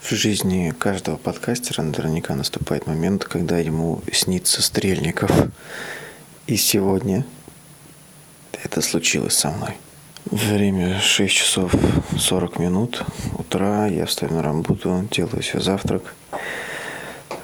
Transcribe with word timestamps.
В 0.00 0.12
жизни 0.12 0.74
каждого 0.76 1.16
подкастера 1.16 1.82
наверняка 1.82 2.34
наступает 2.34 2.86
момент, 2.86 3.24
когда 3.24 3.58
ему 3.58 4.02
снится 4.10 4.62
Стрельников. 4.62 5.30
И 6.46 6.56
сегодня 6.56 7.24
это 8.64 8.80
случилось 8.80 9.34
со 9.34 9.50
мной. 9.50 9.76
Время 10.24 10.98
6 10.98 11.32
часов 11.32 11.74
40 12.18 12.58
минут 12.58 13.04
утра. 13.38 13.86
Я 13.86 14.06
встаю 14.06 14.32
на 14.32 14.42
работу, 14.42 15.06
делаю 15.10 15.42
себе 15.42 15.60
завтрак. 15.60 16.14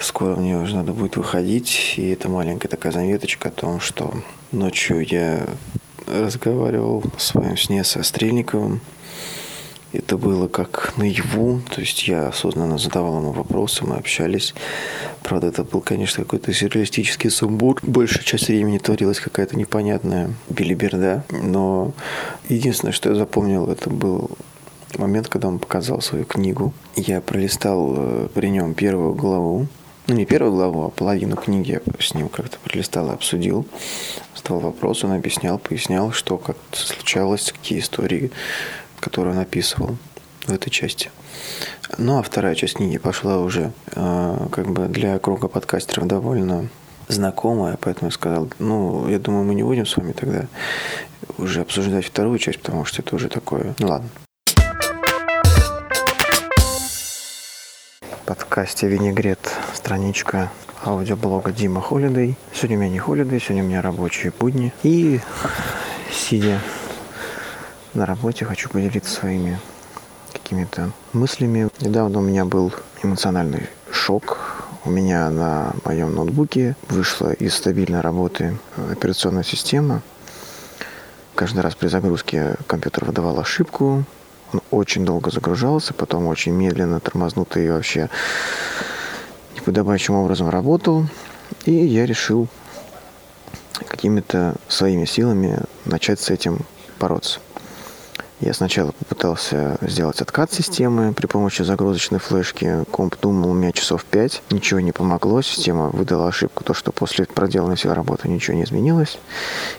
Скоро 0.00 0.34
мне 0.36 0.57
уже 0.57 0.77
надо 0.77 0.93
будет 0.93 1.16
выходить. 1.16 1.95
И 1.96 2.09
это 2.09 2.29
маленькая 2.29 2.68
такая 2.68 2.91
заметочка 2.91 3.48
о 3.50 3.52
том, 3.52 3.80
что 3.80 4.12
ночью 4.50 5.07
я 5.07 5.46
разговаривал 6.07 7.04
в 7.16 7.23
своем 7.23 7.57
сне 7.57 7.84
со 7.84 8.02
Стрельниковым. 8.02 8.80
Это 9.99 10.19
было 10.19 10.47
как 10.47 10.95
наяву, 10.97 11.61
то 11.75 11.81
есть 11.81 12.07
я 12.07 12.29
осознанно 12.29 12.79
задавал 12.79 13.19
ему 13.19 13.33
вопросы, 13.33 13.85
мы 13.85 13.96
общались. 13.96 14.54
Правда, 15.23 15.49
это 15.49 15.64
был, 15.64 15.81
конечно, 15.81 16.25
какой-то 16.25 16.53
сюрреалистический 16.53 17.31
сумбур. 17.31 17.81
Большая 17.82 18.23
часть 18.23 18.49
времени 18.49 18.79
творилась 18.79 19.21
какая-то 19.21 19.57
непонятная 19.57 20.31
билиберда. 20.51 21.25
Но 21.31 21.93
единственное, 22.49 22.93
что 22.93 23.09
я 23.09 23.14
запомнил, 23.14 23.67
это 23.68 23.89
был 23.89 24.31
момент, 24.99 25.29
когда 25.29 25.49
он 25.49 25.59
показал 25.59 26.01
свою 26.01 26.25
книгу. 26.25 26.73
Я 26.95 27.21
пролистал 27.21 27.95
э, 27.96 28.29
при 28.35 28.49
нем 28.49 28.75
первую 28.75 29.15
главу. 29.15 29.67
Ну, 30.09 30.15
не 30.15 30.26
первую 30.26 30.53
главу, 30.53 30.85
а 30.85 30.90
половину 30.90 31.37
книги 31.37 31.73
я 31.73 31.81
с 31.99 32.15
ним 32.15 32.28
как-то 32.28 32.59
пролистал 32.62 33.11
и 33.11 33.15
обсудил. 33.15 33.67
Задал 34.37 34.61
вопрос, 34.61 35.03
он 35.05 35.12
объяснял, 35.12 35.59
пояснял, 35.59 36.12
что 36.12 36.37
как 36.39 36.56
случалось, 36.73 37.51
какие 37.51 37.81
истории 37.81 38.31
которую 39.00 39.34
он 39.34 39.41
описывал 39.41 39.97
в 40.47 40.53
этой 40.53 40.70
части. 40.70 41.11
Ну 41.98 42.19
а 42.19 42.23
вторая 42.23 42.55
часть 42.55 42.75
книги 42.75 42.98
пошла 42.98 43.39
уже 43.39 43.73
э, 43.95 44.48
как 44.53 44.69
бы 44.69 44.87
для 44.87 45.19
круга 45.19 45.48
подкастеров 45.48 46.06
довольно 46.06 46.69
знакомая, 47.09 47.79
поэтому 47.81 48.09
я 48.09 48.12
сказал, 48.12 48.48
ну, 48.59 49.09
я 49.09 49.19
думаю, 49.19 49.45
мы 49.45 49.55
не 49.55 49.62
будем 49.62 49.87
с 49.87 49.97
вами 49.97 50.12
тогда 50.12 50.47
уже 51.39 51.61
обсуждать 51.61 52.05
вторую 52.05 52.39
часть, 52.39 52.61
потому 52.61 52.85
что 52.85 53.03
это 53.03 53.15
уже 53.15 53.29
такое. 53.29 53.75
Ну 53.79 53.89
ладно. 53.89 54.09
Подкасте 58.25 58.89
«Винегрет» 58.89 59.39
страничка 59.73 60.51
аудиоблога 60.85 61.53
Дима 61.53 61.81
Холидей. 61.81 62.37
Сегодня 62.53 62.77
у 62.77 62.81
меня 62.81 62.91
не 62.91 62.98
Холидей, 62.98 63.41
сегодня 63.41 63.63
у 63.63 63.67
меня 63.67 63.83
рабочие 63.83 64.33
будни. 64.37 64.73
И 64.83 65.20
сидя 66.11 66.61
на 67.97 68.05
работе 68.05 68.44
хочу 68.44 68.69
поделиться 68.69 69.11
своими 69.11 69.58
какими-то 70.33 70.91
мыслями. 71.14 71.69
Недавно 71.80 72.19
у 72.19 72.22
меня 72.22 72.44
был 72.44 72.72
эмоциональный 73.02 73.69
шок. 73.91 74.39
У 74.84 74.91
меня 74.91 75.30
на 75.30 75.72
моем 75.84 76.14
ноутбуке 76.14 76.77
вышла 76.89 77.33
из 77.33 77.55
стабильной 77.55 78.02
работы 78.02 78.56
операционная 78.92 79.42
система. 79.42 80.02
Каждый 81.34 81.61
раз 81.61 81.74
при 81.74 81.89
загрузке 81.89 82.56
компьютер 82.67 83.06
выдавал 83.06 83.41
ошибку. 83.41 84.05
Он 84.52 84.61
очень 84.70 85.05
долго 85.05 85.30
загружался, 85.30 85.94
потом 85.94 86.27
очень 86.27 86.52
медленно, 86.52 87.00
тормознутый 87.00 87.67
и 87.67 87.70
вообще 87.70 88.11
неподобающим 89.56 90.14
образом 90.14 90.50
работал. 90.50 91.06
И 91.64 91.72
я 91.72 92.05
решил 92.05 92.47
какими-то 93.89 94.55
своими 94.69 95.06
силами 95.06 95.61
начать 95.86 96.20
с 96.20 96.30
этим 96.30 96.61
бороться. 97.00 97.41
Я 98.41 98.53
сначала 98.53 98.91
попытался 98.91 99.79
сделать 99.81 100.20
откат 100.20 100.53
системы 100.53 101.15
при 101.15 101.27
помощи 101.27 101.62
загрузочной 101.62 102.19
флешки. 102.19 102.84
Комп 102.91 103.17
думал 103.20 103.51
у 103.51 103.55
меня 103.55 103.73
часов 103.73 104.05
5. 104.05 104.42
Ничего 104.51 104.81
не 104.81 104.92
помогло. 104.92 105.41
Система 105.41 105.89
выдала 105.89 106.29
ошибку, 106.29 106.62
то, 106.62 106.75
что 106.75 106.92
после 106.92 107.25
проделанной 107.25 107.77
всей 107.77 107.92
работы 107.92 108.29
ничего 108.29 108.55
не 108.57 108.64
изменилось. 108.64 109.19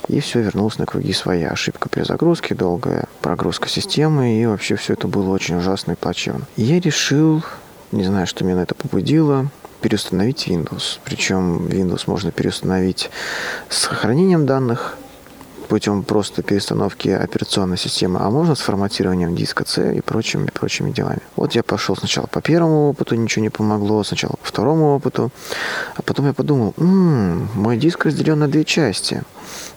И 0.08 0.20
все 0.22 0.42
вернулось 0.42 0.80
на 0.80 0.88
круги 0.88 1.14
своя. 1.14 1.52
Ошибка 1.52 1.88
при 1.88 2.02
загрузке, 2.02 2.56
долгая 2.56 3.08
прогрузка 3.22 3.70
системы. 3.70 4.42
И 4.42 4.46
вообще 4.48 4.76
все 4.76 4.94
это 4.94 5.08
было 5.08 5.30
очень 5.30 5.58
ужасно 5.58 5.92
и 5.92 5.96
плачевно. 5.96 6.46
Я 6.56 6.80
решил, 6.80 7.44
не 7.92 8.06
знаю, 8.06 8.26
что 8.26 8.44
меня 8.44 8.56
на 8.56 8.62
это 8.62 8.74
побудило, 8.74 9.52
переустановить 9.82 10.48
Windows. 10.48 11.00
Причем 11.04 11.68
Windows 11.68 12.06
можно 12.08 12.32
переустановить 12.32 13.12
с 13.70 13.78
сохранением 13.78 14.48
данных 14.48 14.98
путем 15.68 16.04
просто 16.04 16.42
перестановки 16.42 17.10
операционной 17.10 17.78
системы, 17.78 18.20
а 18.22 18.30
можно 18.30 18.56
с 18.56 18.60
форматированием 18.60 19.36
диска 19.36 19.66
C 19.66 19.98
и 19.98 20.02
прочими, 20.02 20.50
прочими 20.54 20.92
делами. 20.92 21.22
Вот 21.36 21.54
я 21.54 21.64
пошел 21.64 21.96
сначала 21.96 22.28
по 22.28 22.42
первому 22.42 22.90
опыту, 22.90 23.16
ничего 23.16 23.44
не 23.44 23.50
помогло, 23.50 24.04
сначала 24.04 24.36
по 24.42 24.48
второму 24.48 24.96
опыту, 24.96 25.32
а 25.96 26.02
потом 26.02 26.28
я 26.28 26.34
подумал, 26.34 26.74
м-м, 26.78 27.50
мой 27.54 27.78
диск 27.78 28.06
разделен 28.06 28.40
на 28.40 28.48
две 28.48 28.64
части– 28.64 29.24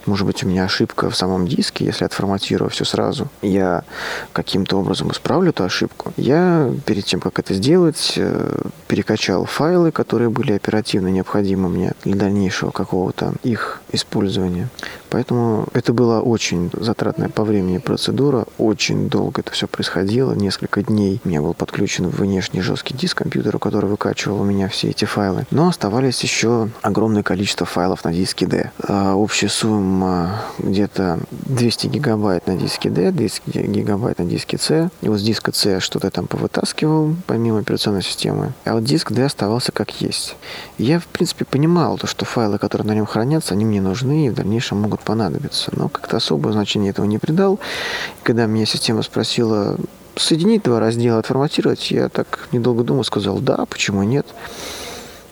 может 0.07 0.27
быть, 0.27 0.43
у 0.45 0.49
меня 0.49 0.65
ошибка 0.65 1.11
в 1.11 1.17
самом 1.17 1.47
диске, 1.47 1.85
если 1.85 2.05
отформатирую 2.05 2.71
все 2.71 2.85
сразу. 2.85 3.29
Я 3.43 3.85
каким-то 4.33 4.79
образом 4.79 5.11
исправлю 5.13 5.51
эту 5.51 5.65
ошибку. 5.65 6.13
Я 6.17 6.71
перед 6.87 7.05
тем, 7.05 7.21
как 7.21 7.39
это 7.39 7.55
сделать, 7.55 8.15
э, 8.17 8.63
перекачал 8.89 9.45
файлы, 9.45 9.93
которые 9.93 10.31
были 10.31 10.53
оперативно 10.53 11.09
необходимы 11.09 11.69
мне 11.69 11.93
для 12.05 12.17
дальнейшего 12.17 12.71
какого-то 12.71 13.35
их 13.43 13.81
использования. 13.93 14.69
Поэтому 15.11 15.67
это 15.73 15.93
была 15.93 16.21
очень 16.21 16.71
затратная 16.73 17.29
по 17.29 17.45
времени 17.45 17.79
процедура. 17.79 18.47
Очень 18.59 19.09
долго 19.09 19.41
это 19.43 19.53
все 19.53 19.67
происходило. 19.67 20.33
Несколько 20.33 20.83
дней 20.83 21.21
у 21.25 21.29
меня 21.29 21.43
был 21.43 21.53
подключен 21.53 22.09
внешний 22.09 22.61
жесткий 22.61 22.95
диск 22.95 23.19
компьютера, 23.19 23.59
который 23.59 23.91
выкачивал 23.91 24.41
у 24.41 24.45
меня 24.45 24.69
все 24.69 24.91
эти 24.91 25.05
файлы. 25.05 25.47
Но 25.51 25.69
оставались 25.69 26.23
еще 26.23 26.69
огромное 26.83 27.23
количество 27.23 27.67
файлов 27.67 28.05
на 28.05 28.13
диске 28.13 28.47
D. 28.47 28.71
А 28.87 29.15
общая 29.15 29.49
сумма 29.61 30.41
где-то 30.59 31.21
200 31.31 31.89
гигабайт 31.89 32.47
на 32.47 32.57
диске 32.57 32.89
D, 32.89 33.11
200 33.11 33.67
гигабайт 33.67 34.19
на 34.19 34.25
диске 34.25 34.57
C. 34.57 34.89
И 35.03 35.09
вот 35.09 35.19
с 35.19 35.23
диска 35.23 35.53
C 35.53 35.81
что-то 35.81 36.11
там 36.11 36.27
повытаскивал, 36.27 37.15
помимо 37.27 37.59
операционной 37.59 38.03
системы. 38.03 38.55
А 38.65 38.75
вот 38.75 38.85
диск 38.85 39.13
D 39.13 39.23
оставался 39.23 39.71
как 39.71 40.01
есть. 40.01 40.37
И 40.79 40.85
я, 40.85 40.99
в 40.99 41.07
принципе, 41.07 41.45
понимал, 41.45 41.99
то, 41.99 42.07
что 42.07 42.25
файлы, 42.25 42.59
которые 42.59 42.89
на 42.89 42.95
нем 42.95 43.05
хранятся, 43.05 43.53
они 43.53 43.67
мне 43.67 43.83
нужны 43.83 44.27
и 44.27 44.31
в 44.31 44.35
дальнейшем 44.35 44.81
могут 44.81 45.01
понадобиться. 45.01 45.71
Но 45.77 45.91
как-то 45.91 46.17
особое 46.17 46.55
значение 46.55 46.91
этого 46.91 47.05
не 47.05 47.19
придал. 47.19 47.57
И 47.57 48.25
когда 48.25 48.47
меня 48.47 48.65
система 48.65 49.03
спросила 49.03 49.77
соединить 50.17 50.63
два 50.63 50.81
раздела, 50.81 51.19
отформатировать, 51.19 51.91
я 51.91 52.09
так 52.09 52.49
недолго 52.53 52.83
думал, 52.83 53.05
сказал, 53.05 53.39
да, 53.41 53.67
почему 53.67 54.05
нет. 54.05 54.27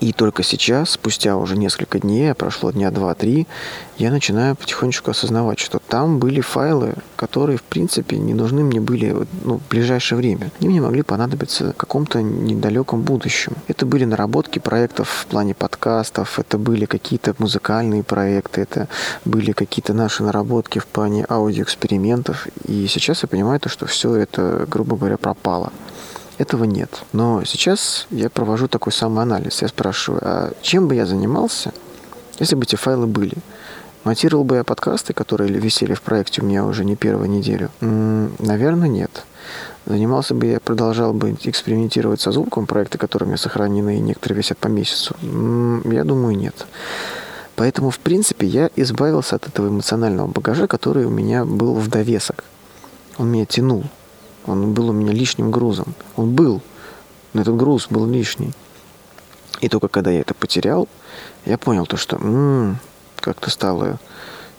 И 0.01 0.13
только 0.13 0.45
сейчас, 0.45 0.91
спустя 0.91 1.37
уже 1.37 1.57
несколько 1.57 1.99
дней, 1.99 2.33
прошло 2.35 2.71
дня 2.71 2.91
два-три, 2.93 3.49
я 3.97 4.13
начинаю 4.13 4.55
потихонечку 4.55 5.11
осознавать, 5.11 5.59
что 5.59 5.81
там 5.81 6.21
были 6.21 6.41
файлы, 6.41 6.95
которые, 7.17 7.59
в 7.59 7.65
принципе, 7.65 8.17
не 8.17 8.33
нужны 8.33 8.63
мне 8.63 8.81
были 8.81 9.17
ну, 9.43 9.59
в 9.59 9.69
ближайшее 9.69 10.19
время. 10.19 10.53
Они 10.61 10.69
мне 10.69 10.81
могли 10.81 11.03
понадобиться 11.03 11.73
в 11.73 11.77
каком-то 11.77 12.23
недалеком 12.23 13.03
будущем. 13.03 13.55
Это 13.67 13.87
были 13.87 14.05
наработки 14.05 14.61
проектов 14.61 15.09
в 15.09 15.27
плане 15.27 15.55
подкастов, 15.55 16.39
это 16.39 16.59
были 16.59 16.85
какие-то 16.85 17.35
музыкальные 17.39 18.05
проекты, 18.05 18.61
это 18.61 18.89
были 19.25 19.51
какие-то 19.51 19.95
наши 19.95 20.23
наработки 20.23 20.79
в 20.79 20.87
плане 20.87 21.27
аудиоэкспериментов. 21.29 22.47
И 22.69 22.87
сейчас 22.87 23.23
я 23.23 23.29
понимаю, 23.29 23.59
то, 23.59 23.69
что 23.69 23.87
все 23.87 24.15
это, 24.15 24.65
грубо 24.71 24.97
говоря, 24.97 25.17
пропало. 25.17 25.73
Этого 26.39 26.65
нет. 26.65 27.03
Но 27.13 27.43
сейчас 27.45 28.07
я 28.11 28.31
провожу 28.31 28.69
такой 28.69 28.93
самый 28.93 29.23
анализ. 29.23 29.61
Я 29.61 29.69
спрашиваю, 29.69 30.21
а 30.25 30.53
чем 30.63 30.87
бы 30.87 30.95
я 30.95 31.05
занимался, 31.05 31.73
если 32.39 32.55
бы 32.55 32.63
эти 32.63 32.77
файлы 32.77 33.07
были? 33.07 33.35
Монтировал 34.05 34.45
бы 34.45 34.57
я 34.57 34.65
подкасты, 34.65 35.13
которые 35.13 35.51
висели 35.51 35.95
в 35.95 36.03
проекте 36.03 36.41
у 36.41 36.45
меня 36.45 36.65
уже 36.65 36.85
не 36.85 36.95
первую 36.95 37.29
неделю? 37.29 37.71
М-м, 37.81 38.33
наверное, 38.39 38.89
нет. 38.89 39.25
Занимался 39.87 40.35
бы 40.35 40.47
я, 40.47 40.61
продолжал 40.61 41.13
бы 41.13 41.37
экспериментировать 41.43 42.21
со 42.21 42.31
звуком 42.31 42.67
проекта, 42.67 42.99
которые 42.99 43.27
у 43.27 43.31
меня 43.31 43.39
сохранены, 43.39 43.97
и 43.97 44.01
некоторые 44.01 44.39
висят 44.39 44.59
по 44.59 44.69
месяцу? 44.69 45.17
М-м, 45.23 45.91
я 45.91 46.05
думаю, 46.05 46.37
нет. 46.37 46.67
Поэтому, 47.57 47.91
в 47.91 47.99
принципе, 47.99 48.47
я 48.47 48.71
избавился 48.77 49.35
от 49.35 49.49
этого 49.49 49.69
эмоционального 49.69 50.29
багажа, 50.29 50.69
который 50.69 51.05
у 51.05 51.11
меня 51.11 51.45
был 51.45 51.75
в 51.75 51.89
довесок. 51.89 52.45
Он 53.17 53.29
меня 53.29 53.47
тянул. 53.47 53.85
Он 54.49 54.73
был 54.73 54.89
у 54.89 54.93
меня 54.93 55.13
лишним 55.13 55.51
грузом. 55.51 55.95
Он 56.17 56.35
был, 56.35 56.63
но 57.35 57.43
этот 57.43 57.57
груз 57.57 57.87
был 57.91 58.07
лишний. 58.07 58.53
И 59.61 59.69
только 59.69 59.89
когда 59.89 60.11
я 60.11 60.21
это 60.21 60.35
потерял, 60.35 60.89
я 61.45 61.59
понял 61.59 61.87
то, 61.87 61.97
что 61.97 62.17
м-м, 62.17 62.79
как-то 63.17 63.51
стало 63.51 63.99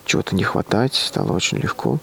чего-то 0.05 0.35
не 0.35 0.43
хватать, 0.43 0.93
стало 0.93 1.33
очень 1.33 1.57
легко. 1.57 1.99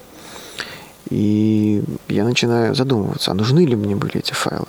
И 1.09 1.83
я 2.09 2.25
начинаю 2.25 2.75
задумываться, 2.75 3.31
а 3.31 3.33
нужны 3.33 3.65
ли 3.65 3.75
мне 3.75 3.95
были 3.95 4.17
эти 4.17 4.33
файлы? 4.33 4.67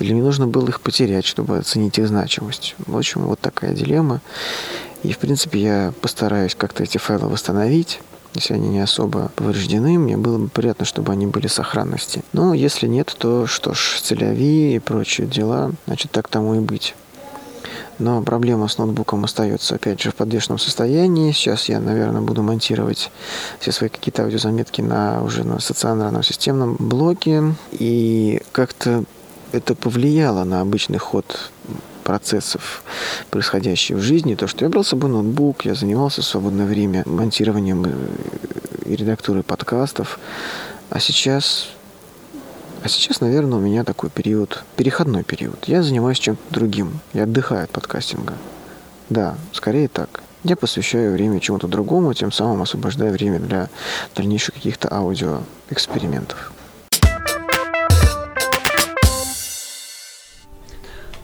Или 0.00 0.12
мне 0.12 0.22
нужно 0.22 0.48
было 0.48 0.68
их 0.68 0.80
потерять, 0.80 1.24
чтобы 1.24 1.58
оценить 1.58 1.98
их 1.98 2.08
значимость? 2.08 2.74
В 2.86 2.96
общем, 2.96 3.22
вот 3.22 3.38
такая 3.38 3.72
дилемма. 3.72 4.20
И, 5.04 5.12
в 5.12 5.18
принципе, 5.18 5.60
я 5.60 5.92
постараюсь 6.00 6.56
как-то 6.56 6.82
эти 6.82 6.98
файлы 6.98 7.28
восстановить, 7.28 8.00
Если 8.34 8.54
они 8.54 8.68
не 8.68 8.80
особо 8.80 9.30
повреждены, 9.36 9.98
мне 9.98 10.16
было 10.16 10.38
бы 10.38 10.48
приятно, 10.48 10.86
чтобы 10.86 11.12
они 11.12 11.26
были 11.26 11.48
сохранности. 11.48 12.24
Но 12.32 12.54
если 12.54 12.86
нет, 12.86 13.14
то 13.18 13.46
что 13.46 13.74
ж, 13.74 14.00
целяви 14.02 14.74
и 14.74 14.78
прочие 14.78 15.26
дела, 15.26 15.72
значит, 15.86 16.12
так 16.12 16.28
тому 16.28 16.54
и 16.54 16.60
быть. 16.60 16.94
Но 17.98 18.22
проблема 18.22 18.68
с 18.68 18.78
ноутбуком 18.78 19.24
остается, 19.24 19.74
опять 19.74 20.00
же, 20.00 20.10
в 20.10 20.14
подвешенном 20.14 20.58
состоянии. 20.58 21.30
Сейчас 21.32 21.68
я, 21.68 21.78
наверное, 21.78 22.22
буду 22.22 22.42
монтировать 22.42 23.10
все 23.60 23.70
свои 23.70 23.90
какие-то 23.90 24.24
аудиозаметки 24.24 24.80
на 24.80 25.22
уже 25.22 25.44
на 25.44 25.60
стационарном 25.60 26.22
системном 26.22 26.76
блоке. 26.78 27.54
И 27.70 28.42
как-то 28.50 29.04
это 29.52 29.74
повлияло 29.74 30.44
на 30.44 30.62
обычный 30.62 30.98
ход 30.98 31.50
процессов, 32.02 32.84
происходящих 33.30 33.96
в 33.96 34.00
жизни, 34.00 34.34
то, 34.34 34.46
что 34.46 34.64
я 34.64 34.68
брал 34.68 34.84
с 34.84 34.88
собой 34.88 35.10
ноутбук, 35.10 35.64
я 35.64 35.74
занимался 35.74 36.22
в 36.22 36.24
свободное 36.24 36.66
время 36.66 37.02
монтированием 37.06 37.84
э, 37.84 37.90
и 38.86 38.96
редактурой 38.96 39.42
подкастов, 39.42 40.18
а 40.90 41.00
сейчас 41.00 41.68
а 42.84 42.88
сейчас, 42.88 43.20
наверное, 43.20 43.58
у 43.58 43.60
меня 43.60 43.84
такой 43.84 44.10
период, 44.10 44.64
переходной 44.74 45.22
период. 45.22 45.68
Я 45.68 45.84
занимаюсь 45.84 46.18
чем-то 46.18 46.42
другим. 46.50 46.98
Я 47.12 47.22
отдыхаю 47.22 47.62
от 47.62 47.70
подкастинга. 47.70 48.34
Да, 49.08 49.36
скорее 49.52 49.86
так. 49.86 50.22
Я 50.42 50.56
посвящаю 50.56 51.12
время 51.12 51.38
чему-то 51.38 51.68
другому, 51.68 52.12
тем 52.12 52.32
самым 52.32 52.62
освобождая 52.62 53.12
время 53.12 53.38
для 53.38 53.68
дальнейших 54.16 54.54
каких-то 54.54 54.92
аудиоэкспериментов. 54.92 56.52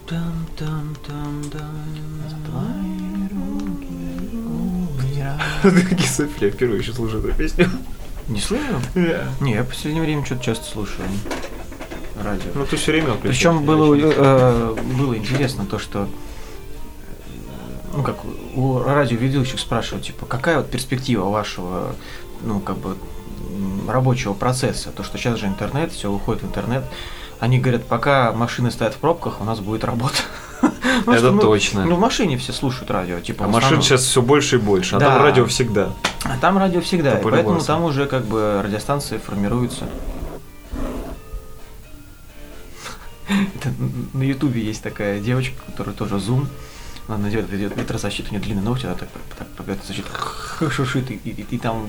Там, 0.08 0.46
там, 0.56 0.96
там, 1.06 1.44
Какие 5.62 6.06
сопли, 6.06 6.46
я 6.46 6.50
впервые 6.50 6.81
еще 6.81 6.94
слушаю 6.94 7.22
эту 7.22 7.37
песню. 7.37 7.69
Не 8.28 8.40
слышал? 8.40 8.76
Да. 8.94 9.28
Не, 9.40 9.55
я 9.55 9.64
в 9.64 9.69
последнее 9.69 10.02
время 10.02 10.25
что-то 10.25 10.44
часто 10.44 10.64
слушаю 10.64 11.06
радио. 12.22 12.50
Ну, 12.55 12.64
ты 12.64 12.76
все 12.76 12.93
время 12.93 13.14
Причем 13.14 13.64
было, 13.64 13.94
э, 13.94 14.76
было 14.96 15.16
интересно 15.16 15.66
то, 15.66 15.78
что 15.78 16.05
э, 16.05 16.06
ну, 17.96 18.02
как 18.02 18.16
у 18.55 18.78
радиоведущих 18.78 19.60
спрашивают, 19.60 20.06
типа, 20.06 20.26
какая 20.26 20.58
вот 20.58 20.70
перспектива 20.70 21.28
вашего, 21.28 21.94
ну, 22.43 22.60
как 22.60 22.78
бы, 22.78 22.96
рабочего 23.87 24.32
процесса? 24.32 24.90
То, 24.90 25.02
что 25.02 25.19
сейчас 25.19 25.38
же 25.38 25.46
интернет, 25.46 25.93
все 25.93 26.10
уходит 26.10 26.43
в 26.43 26.46
интернет. 26.46 26.84
Они 27.40 27.61
говорят, 27.61 27.87
пока 27.87 28.32
машины 28.32 28.70
стоят 28.70 28.94
в 28.94 28.99
пробках, 28.99 29.40
у 29.40 29.44
нас 29.44 29.61
будет 29.61 29.85
работа. 29.85 30.17
Ну, 31.06 31.12
Это 31.12 31.31
ну, 31.31 31.40
точно. 31.40 31.85
Ну, 31.85 31.94
в 31.94 32.00
машине 32.00 32.37
все 32.37 32.52
слушают 32.52 32.90
радио. 32.90 33.20
Типа, 33.20 33.44
а 33.44 33.49
машин 33.49 33.81
сейчас 33.81 34.02
все 34.02 34.20
больше 34.20 34.56
и 34.56 34.58
больше, 34.58 34.96
а 34.96 34.99
там 34.99 35.23
радио 35.23 35.46
всегда. 35.46 35.90
А 36.25 36.37
там 36.40 36.58
радио 36.58 36.81
всегда, 36.81 37.19
и 37.19 37.23
поэтому 37.23 37.61
там 37.61 37.85
уже 37.85 38.06
как 38.06 38.25
бы 38.25 38.61
радиостанции 38.62 39.19
формируются. 39.19 39.85
на 44.12 44.23
Ютубе 44.23 44.61
есть 44.61 44.82
такая 44.82 45.20
девочка, 45.20 45.56
которая 45.67 45.94
тоже 45.94 46.17
Zoom. 46.17 46.46
Она 47.06 47.19
надевает 47.19 47.49
ветрозащиту, 47.50 48.31
у 48.31 48.32
нее 48.32 48.43
длинный 48.43 48.62
ногти, 48.62 48.87
она 48.87 48.94
так, 48.94 49.08
так, 49.38 49.49
так 49.56 49.67
ветрозащиту 49.67 50.11
шушит, 50.70 51.11
и, 51.11 51.14
и, 51.14 51.31
и, 51.31 51.46
и 51.55 51.58
там, 51.58 51.88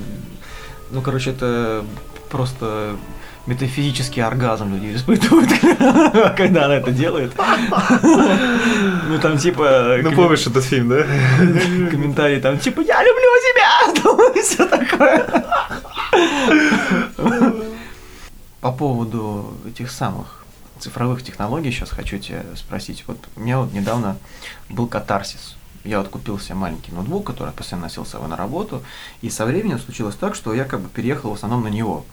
ну, 0.92 1.02
короче, 1.02 1.31
это 1.31 1.84
просто 2.30 2.95
метафизический 3.50 4.22
оргазм 4.22 4.75
люди 4.75 4.96
испытывают, 4.96 5.50
когда 6.38 6.66
она 6.66 6.75
это 6.75 6.92
делает. 6.92 7.34
Ну 9.10 9.18
там 9.18 9.40
типа... 9.40 9.98
Ну 10.04 10.12
помнишь 10.12 10.46
этот 10.46 10.63
фильм, 10.63 10.90
да? 10.90 10.98
Комментарии 11.90 12.40
там 12.40 12.60
типа 12.60 12.81
«Я 12.81 13.01
люблю 13.01 13.30
тебя!» 13.48 14.34
и 14.36 14.42
все 14.44 14.68
такое. 14.68 15.25
По 18.62 18.72
поводу 18.72 19.52
этих 19.66 19.90
самых 19.90 20.45
цифровых 20.78 21.24
технологий 21.24 21.72
сейчас 21.72 21.90
хочу 21.90 22.19
тебя 22.19 22.44
спросить. 22.56 23.04
Вот 23.07 23.18
у 23.36 23.40
меня 23.40 23.60
вот 23.60 23.74
недавно 23.74 24.18
был 24.69 24.86
катарсис. 24.86 25.56
Я 25.84 26.00
вот 26.00 26.10
купил 26.10 26.40
себе 26.40 26.56
маленький 26.56 26.92
ноутбук, 26.92 27.25
который 27.25 27.52
постоянно 27.52 27.88
носил 27.88 28.06
с 28.06 28.10
собой 28.10 28.28
на 28.28 28.38
работу, 28.38 28.84
и 29.22 29.30
со 29.31 29.45
временем 29.45 29.80
случилось 29.80 30.16
так, 30.16 30.36
что 30.36 30.54
я 30.54 30.66
как 30.66 30.81
бы 30.81 30.90
переехал 30.90 31.31
в 31.31 31.34
основном 31.34 31.63
на 31.63 31.69
него. 31.69 32.06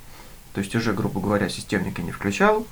То 0.56 0.60
есть 0.60 0.74
уже, 0.74 0.94
грубо 0.94 1.20
говоря, 1.20 1.50
системника 1.50 2.00
не 2.00 2.12
включал, 2.12 2.66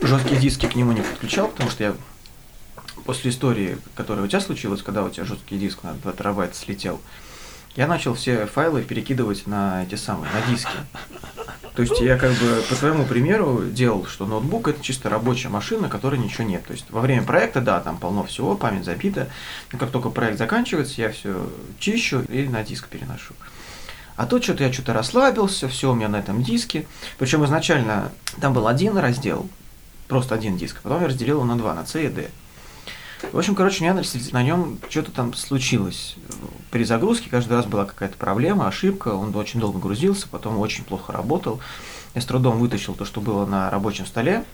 жесткие 0.00 0.40
диски 0.40 0.66
к 0.66 0.74
нему 0.74 0.90
не 0.90 1.00
подключал, 1.00 1.46
потому 1.46 1.70
что 1.70 1.84
я 1.84 1.94
после 3.04 3.30
истории, 3.30 3.78
которая 3.94 4.24
у 4.24 4.26
тебя 4.26 4.40
случилась, 4.40 4.82
когда 4.82 5.04
у 5.04 5.08
тебя 5.08 5.24
жесткий 5.24 5.56
диск 5.56 5.84
на 5.84 5.94
2 5.94 6.12
терабайта 6.14 6.56
слетел, 6.56 7.00
я 7.76 7.86
начал 7.86 8.14
все 8.14 8.46
файлы 8.46 8.82
перекидывать 8.82 9.46
на 9.46 9.84
эти 9.84 9.94
самые, 9.94 10.32
на 10.32 10.52
диски. 10.52 10.72
То 11.76 11.82
есть 11.82 12.00
я 12.00 12.18
как 12.18 12.32
бы 12.32 12.64
по 12.68 12.74
твоему 12.74 13.04
примеру 13.04 13.62
делал, 13.66 14.04
что 14.06 14.26
ноутбук 14.26 14.66
это 14.66 14.82
чисто 14.82 15.08
рабочая 15.10 15.48
машина, 15.48 15.88
которой 15.88 16.18
ничего 16.18 16.42
нет. 16.42 16.66
То 16.66 16.72
есть 16.72 16.90
во 16.90 17.00
время 17.00 17.22
проекта, 17.22 17.60
да, 17.60 17.78
там 17.78 17.98
полно 17.98 18.24
всего, 18.24 18.56
память 18.56 18.84
забита, 18.84 19.28
но 19.70 19.78
как 19.78 19.92
только 19.92 20.10
проект 20.10 20.38
заканчивается, 20.38 21.00
я 21.02 21.12
все 21.12 21.48
чищу 21.78 22.22
и 22.22 22.48
на 22.48 22.64
диск 22.64 22.88
переношу. 22.88 23.34
А 24.16 24.26
тут 24.26 24.44
что-то 24.44 24.64
я 24.64 24.72
что-то 24.72 24.92
расслабился, 24.92 25.68
все 25.68 25.90
у 25.90 25.94
меня 25.94 26.08
на 26.08 26.16
этом 26.16 26.42
диске. 26.42 26.86
Причем 27.18 27.44
изначально 27.44 28.12
там 28.40 28.52
был 28.52 28.68
один 28.68 28.96
раздел, 28.98 29.48
просто 30.08 30.34
один 30.34 30.56
диск, 30.56 30.80
потом 30.82 31.02
я 31.02 31.08
разделил 31.08 31.36
его 31.36 31.44
на 31.44 31.56
два, 31.56 31.74
на 31.74 31.86
C 31.86 32.06
и 32.06 32.08
D. 32.08 32.30
В 33.30 33.38
общем, 33.38 33.54
короче, 33.54 33.84
у 33.84 33.88
меня 33.88 34.02
на 34.32 34.42
нем 34.42 34.78
что-то 34.90 35.12
там 35.12 35.32
случилось. 35.34 36.16
При 36.70 36.84
загрузке 36.84 37.30
каждый 37.30 37.52
раз 37.52 37.66
была 37.66 37.84
какая-то 37.84 38.16
проблема, 38.16 38.66
ошибка, 38.66 39.08
он 39.08 39.34
очень 39.36 39.60
долго 39.60 39.78
грузился, 39.78 40.26
потом 40.28 40.58
очень 40.58 40.84
плохо 40.84 41.12
работал. 41.12 41.60
Я 42.14 42.20
с 42.20 42.26
трудом 42.26 42.58
вытащил 42.58 42.94
то, 42.94 43.04
что 43.04 43.20
было 43.20 43.46
на 43.46 43.70
рабочем 43.70 44.06
столе, 44.06 44.44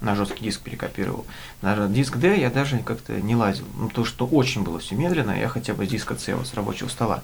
на 0.00 0.14
жесткий 0.14 0.44
диск 0.44 0.60
перекопировал. 0.60 1.26
На 1.62 1.88
диск 1.88 2.16
D 2.16 2.38
я 2.38 2.50
даже 2.50 2.78
как-то 2.78 3.20
не 3.20 3.34
лазил. 3.34 3.64
Ну, 3.76 3.88
то, 3.88 4.04
что 4.04 4.26
очень 4.26 4.62
было 4.62 4.78
все 4.78 4.94
медленно, 4.94 5.38
я 5.38 5.48
хотя 5.48 5.74
бы 5.74 5.86
с 5.86 5.88
диска 5.88 6.14
C 6.16 6.34
вот, 6.34 6.46
с 6.46 6.54
рабочего 6.54 6.88
стола. 6.88 7.22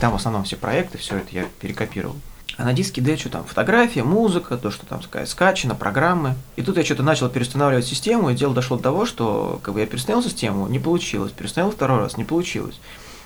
Там 0.00 0.12
в 0.12 0.16
основном 0.16 0.44
все 0.44 0.56
проекты, 0.56 0.98
все 0.98 1.16
это 1.18 1.28
я 1.30 1.46
перекопировал. 1.60 2.16
А 2.56 2.64
на 2.64 2.72
диске 2.72 3.00
D 3.00 3.16
что 3.16 3.28
там? 3.28 3.44
Фотография, 3.44 4.02
музыка, 4.02 4.56
то, 4.56 4.72
что 4.72 4.84
там 4.84 5.00
скачано, 5.26 5.76
программы. 5.76 6.34
И 6.56 6.62
тут 6.62 6.76
я 6.76 6.84
что-то 6.84 7.04
начал 7.04 7.28
переустанавливать 7.28 7.86
систему, 7.86 8.30
и 8.30 8.34
дело 8.34 8.52
дошло 8.52 8.76
до 8.76 8.82
того, 8.82 9.06
что 9.06 9.60
как 9.62 9.74
бы 9.74 9.80
я 9.80 9.86
переустановил 9.86 10.28
систему, 10.28 10.66
не 10.66 10.80
получилось. 10.80 11.30
Переустановил 11.30 11.72
второй 11.72 12.00
раз, 12.00 12.16
не 12.16 12.24
получилось. 12.24 12.80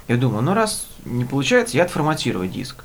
Я 0.07 0.19
думаю, 0.19 0.43
ну 0.43 0.53
раз 0.53 0.87
не 1.07 1.25
получается, 1.25 1.79
я 1.79 1.85
отформатирую 1.85 2.47
диск. 2.47 2.85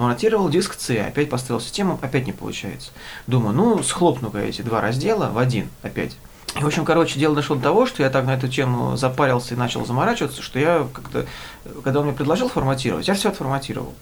Отформатировал 0.00 0.48
диск 0.48 0.80
C, 0.80 0.98
опять 0.98 1.28
поставил 1.28 1.60
систему, 1.60 1.98
опять 2.00 2.24
не 2.24 2.32
получается. 2.32 2.90
Думаю, 3.26 3.54
ну 3.54 3.82
схлопну-ка 3.82 4.38
эти 4.38 4.62
два 4.62 4.80
раздела 4.80 5.28
в 5.28 5.36
один 5.36 5.68
опять. 5.82 6.16
И, 6.58 6.64
в 6.64 6.66
общем, 6.66 6.86
короче, 6.86 7.20
дело 7.20 7.34
дошло 7.34 7.54
до 7.54 7.64
того, 7.64 7.84
что 7.84 8.02
я 8.02 8.08
так 8.08 8.24
на 8.24 8.34
эту 8.34 8.48
тему 8.48 8.96
запарился 8.96 9.52
и 9.52 9.58
начал 9.58 9.84
заморачиваться, 9.84 10.40
что 10.40 10.58
я 10.58 10.88
как-то, 10.90 11.26
когда 11.84 12.00
он 12.00 12.06
мне 12.06 12.14
предложил 12.14 12.48
форматировать, 12.48 13.08
я 13.08 13.14
все 13.14 13.28
отформатировал. 13.28 13.92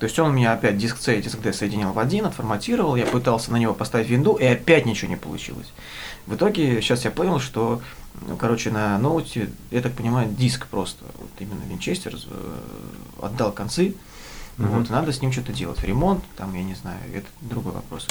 То 0.00 0.06
есть 0.06 0.18
он 0.18 0.30
у 0.30 0.32
меня 0.32 0.52
опять 0.52 0.76
диск 0.76 0.96
C 0.98 1.20
и 1.20 1.22
диск 1.22 1.40
D 1.40 1.52
соединил 1.52 1.92
в 1.92 2.00
один, 2.00 2.26
отформатировал, 2.26 2.96
я 2.96 3.06
пытался 3.06 3.52
на 3.52 3.56
него 3.56 3.72
поставить 3.72 4.08
винду, 4.08 4.34
и 4.34 4.44
опять 4.44 4.84
ничего 4.84 5.12
не 5.12 5.16
получилось. 5.16 5.72
В 6.26 6.34
итоге 6.34 6.82
сейчас 6.82 7.04
я 7.04 7.12
понял, 7.12 7.38
что, 7.38 7.80
ну, 8.26 8.36
короче, 8.36 8.72
на 8.72 8.98
ноуте, 8.98 9.48
я 9.70 9.80
так 9.80 9.92
понимаю, 9.92 10.28
диск 10.28 10.66
просто, 10.66 11.04
вот 11.20 11.30
именно 11.38 11.62
Винчестер 11.68 12.16
э, 12.16 12.58
отдал 13.22 13.52
концы, 13.52 13.94
mm-hmm. 14.60 14.78
вот, 14.78 14.90
надо 14.90 15.12
с 15.12 15.20
ним 15.22 15.32
что-то 15.32 15.52
делать. 15.52 15.82
Ремонт, 15.82 16.24
там, 16.36 16.54
я 16.54 16.62
не 16.62 16.74
знаю, 16.74 16.98
это 17.12 17.26
другой 17.40 17.72
вопрос. 17.72 18.06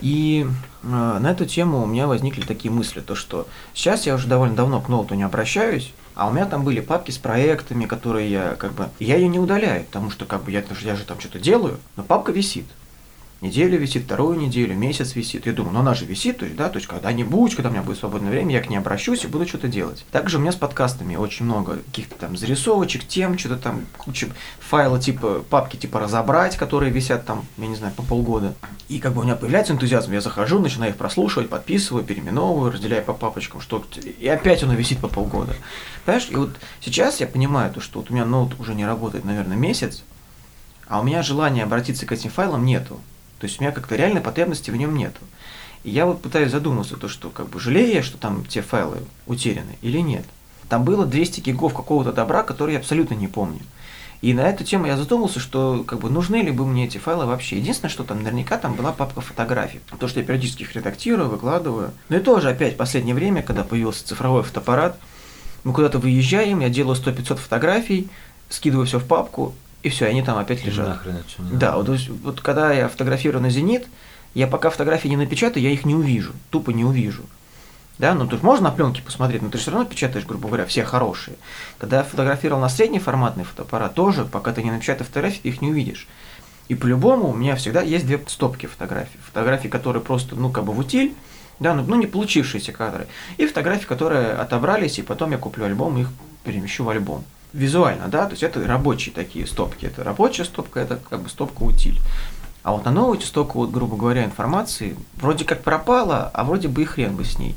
И 0.00 0.46
э, 0.82 0.86
на 0.86 1.30
эту 1.30 1.44
тему 1.44 1.82
у 1.82 1.86
меня 1.86 2.06
возникли 2.06 2.42
такие 2.42 2.72
мысли, 2.72 3.00
то 3.00 3.14
что 3.14 3.46
сейчас 3.74 4.06
я 4.06 4.14
уже 4.14 4.28
довольно 4.28 4.56
давно 4.56 4.80
к 4.80 4.88
ноуту 4.88 5.14
не 5.14 5.24
обращаюсь, 5.24 5.92
а 6.14 6.28
у 6.28 6.32
меня 6.32 6.46
там 6.46 6.64
были 6.64 6.80
папки 6.80 7.10
с 7.10 7.18
проектами, 7.18 7.86
которые 7.86 8.30
я 8.30 8.54
как 8.54 8.72
бы... 8.72 8.88
Я 8.98 9.16
ее 9.16 9.28
не 9.28 9.38
удаляю, 9.38 9.84
потому 9.84 10.10
что 10.10 10.24
как 10.24 10.44
бы 10.44 10.50
я, 10.50 10.64
я 10.82 10.96
же 10.96 11.04
там 11.04 11.20
что-то 11.20 11.38
делаю, 11.38 11.78
но 11.96 12.02
папка 12.02 12.32
висит 12.32 12.66
неделю 13.40 13.78
висит, 13.78 14.04
вторую 14.04 14.38
неделю, 14.38 14.74
месяц 14.74 15.14
висит. 15.14 15.46
Я 15.46 15.52
думаю, 15.52 15.74
ну 15.74 15.80
она 15.80 15.94
же 15.94 16.04
висит, 16.04 16.38
то 16.38 16.44
есть, 16.44 16.56
да, 16.56 16.68
то 16.68 16.76
есть 16.76 16.86
когда-нибудь, 16.86 17.54
когда 17.54 17.70
у 17.70 17.72
меня 17.72 17.82
будет 17.82 17.98
свободное 17.98 18.30
время, 18.30 18.54
я 18.54 18.60
к 18.60 18.68
ней 18.68 18.76
обращусь 18.76 19.24
и 19.24 19.28
буду 19.28 19.46
что-то 19.46 19.68
делать. 19.68 20.04
Также 20.10 20.36
у 20.38 20.40
меня 20.40 20.52
с 20.52 20.56
подкастами 20.56 21.16
очень 21.16 21.46
много 21.46 21.78
каких-то 21.78 22.16
там 22.16 22.36
зарисовочек, 22.36 23.06
тем, 23.06 23.38
что-то 23.38 23.56
там, 23.56 23.86
куча 23.96 24.28
файлов 24.58 25.02
типа, 25.02 25.44
папки 25.48 25.76
типа 25.76 26.00
разобрать, 26.00 26.56
которые 26.56 26.92
висят 26.92 27.24
там, 27.24 27.46
я 27.56 27.66
не 27.66 27.76
знаю, 27.76 27.94
по 27.94 28.02
полгода. 28.02 28.54
И 28.88 28.98
как 28.98 29.14
бы 29.14 29.22
у 29.22 29.24
меня 29.24 29.36
появляется 29.36 29.72
энтузиазм, 29.72 30.12
я 30.12 30.20
захожу, 30.20 30.58
начинаю 30.58 30.92
их 30.92 30.98
прослушивать, 30.98 31.48
подписываю, 31.48 32.04
переименовываю, 32.04 32.72
разделяю 32.72 33.04
по 33.04 33.14
папочкам, 33.14 33.60
что 33.60 33.84
и 34.18 34.28
опять 34.28 34.62
оно 34.62 34.74
висит 34.74 34.98
по 34.98 35.08
полгода. 35.08 35.54
Понимаешь, 36.04 36.28
и 36.30 36.34
вот 36.34 36.50
сейчас 36.80 37.20
я 37.20 37.26
понимаю 37.26 37.72
то, 37.72 37.80
что 37.80 38.00
вот 38.00 38.10
у 38.10 38.14
меня 38.14 38.24
ноут 38.24 38.58
уже 38.58 38.74
не 38.74 38.84
работает, 38.84 39.24
наверное, 39.24 39.56
месяц, 39.56 40.02
а 40.86 41.00
у 41.00 41.04
меня 41.04 41.22
желания 41.22 41.62
обратиться 41.62 42.04
к 42.04 42.12
этим 42.12 42.30
файлам 42.30 42.64
нету. 42.64 43.00
То 43.40 43.46
есть 43.46 43.58
у 43.58 43.62
меня 43.62 43.72
как-то 43.72 43.96
реальной 43.96 44.20
потребности 44.20 44.70
в 44.70 44.76
нем 44.76 44.94
нету. 44.94 45.20
И 45.82 45.90
я 45.90 46.04
вот 46.04 46.20
пытаюсь 46.20 46.52
задуматься, 46.52 46.96
то, 46.96 47.08
что 47.08 47.30
как 47.30 47.48
бы 47.48 47.58
жалею 47.58 47.94
я, 47.94 48.02
что 48.02 48.18
там 48.18 48.44
те 48.44 48.60
файлы 48.60 48.98
утеряны 49.26 49.78
или 49.80 49.98
нет. 49.98 50.24
Там 50.68 50.84
было 50.84 51.06
200 51.06 51.40
гигов 51.40 51.74
какого-то 51.74 52.12
добра, 52.12 52.42
который 52.42 52.74
я 52.74 52.78
абсолютно 52.78 53.14
не 53.14 53.28
помню. 53.28 53.60
И 54.20 54.34
на 54.34 54.42
эту 54.42 54.64
тему 54.64 54.84
я 54.84 54.98
задумался, 54.98 55.40
что 55.40 55.82
как 55.86 56.00
бы 56.00 56.10
нужны 56.10 56.36
ли 56.42 56.50
бы 56.50 56.66
мне 56.66 56.84
эти 56.84 56.98
файлы 56.98 57.24
вообще. 57.24 57.56
Единственное, 57.56 57.90
что 57.90 58.04
там 58.04 58.22
наверняка 58.22 58.58
там 58.58 58.74
была 58.74 58.92
папка 58.92 59.22
фотографий. 59.22 59.80
То, 59.98 60.06
что 60.08 60.20
я 60.20 60.26
периодически 60.26 60.62
их 60.62 60.74
редактирую, 60.74 61.30
выкладываю. 61.30 61.92
Ну 62.10 62.18
и 62.18 62.20
тоже 62.20 62.50
опять 62.50 62.74
в 62.74 62.76
последнее 62.76 63.14
время, 63.14 63.42
когда 63.42 63.64
появился 63.64 64.06
цифровой 64.06 64.42
фотоаппарат, 64.42 64.98
мы 65.64 65.72
куда-то 65.72 65.98
выезжаем, 65.98 66.60
я 66.60 66.68
делаю 66.68 66.96
100-500 66.96 67.36
фотографий, 67.36 68.08
скидываю 68.50 68.86
все 68.86 68.98
в 68.98 69.06
папку, 69.06 69.54
и 69.82 69.88
все, 69.88 70.06
они 70.06 70.22
там 70.22 70.38
опять 70.38 70.64
лежат. 70.64 70.88
Нахрен 70.88 71.16
это 71.16 71.28
всё 71.28 71.42
не 71.42 71.56
Да, 71.56 71.72
надо. 71.76 71.92
вот, 71.92 72.00
вот 72.22 72.40
когда 72.40 72.72
я 72.72 72.88
фотографирую 72.88 73.42
на 73.42 73.50
зенит, 73.50 73.86
я 74.34 74.46
пока 74.46 74.70
фотографии 74.70 75.08
не 75.08 75.16
напечатаю, 75.16 75.62
я 75.62 75.70
их 75.70 75.84
не 75.84 75.94
увижу, 75.94 76.32
тупо 76.50 76.70
не 76.70 76.84
увижу. 76.84 77.22
Да, 77.98 78.14
ну 78.14 78.26
то 78.26 78.32
есть 78.32 78.42
можно 78.42 78.70
на 78.70 78.74
пленке 78.74 79.02
посмотреть, 79.02 79.42
но 79.42 79.50
ты 79.50 79.58
все 79.58 79.70
равно 79.70 79.86
печатаешь, 79.86 80.24
грубо 80.24 80.48
говоря, 80.48 80.64
все 80.64 80.84
хорошие. 80.84 81.36
Когда 81.78 81.98
я 81.98 82.02
фотографировал 82.02 82.60
на 82.60 82.68
среднеформатный 82.70 83.44
фотоаппарат, 83.44 83.94
тоже, 83.94 84.24
пока 84.24 84.52
ты 84.52 84.62
не 84.62 84.70
напечатаешь 84.70 85.08
фотографии, 85.08 85.40
ты 85.42 85.48
их 85.50 85.60
не 85.60 85.70
увидишь. 85.70 86.08
И 86.68 86.74
по-любому 86.74 87.28
у 87.28 87.34
меня 87.34 87.56
всегда 87.56 87.82
есть 87.82 88.06
две 88.06 88.22
стопки 88.26 88.66
фотографий. 88.66 89.18
Фотографии, 89.26 89.68
которые 89.68 90.02
просто, 90.02 90.36
ну, 90.36 90.50
как 90.50 90.64
бы 90.64 90.72
в 90.72 90.78
утиль, 90.78 91.12
да, 91.58 91.74
ну, 91.74 91.82
ну, 91.86 91.96
не 91.96 92.06
получившиеся 92.06 92.72
кадры. 92.72 93.06
И 93.36 93.46
фотографии, 93.46 93.86
которые 93.86 94.32
отобрались, 94.32 94.98
и 94.98 95.02
потом 95.02 95.32
я 95.32 95.36
куплю 95.38 95.64
альбом 95.66 95.98
и 95.98 96.02
их 96.02 96.08
перемещу 96.44 96.84
в 96.84 96.88
альбом. 96.88 97.24
Визуально, 97.52 98.08
да, 98.08 98.26
то 98.26 98.32
есть 98.32 98.42
это 98.42 98.64
рабочие 98.66 99.14
такие 99.14 99.46
стопки. 99.46 99.86
Это 99.86 100.04
рабочая 100.04 100.44
стопка, 100.44 100.80
это 100.80 101.00
как 101.08 101.22
бы 101.22 101.28
стопка 101.28 101.62
утиль. 101.62 101.98
А 102.62 102.72
вот 102.72 102.84
на 102.84 102.90
новую 102.90 103.18
частотку, 103.18 103.58
вот, 103.58 103.70
грубо 103.70 103.96
говоря, 103.96 104.24
информации 104.24 104.96
вроде 105.16 105.44
как 105.44 105.62
пропала, 105.62 106.30
а 106.34 106.44
вроде 106.44 106.68
бы 106.68 106.82
и 106.82 106.84
хрен 106.84 107.16
бы 107.16 107.24
с 107.24 107.38
ней. 107.38 107.56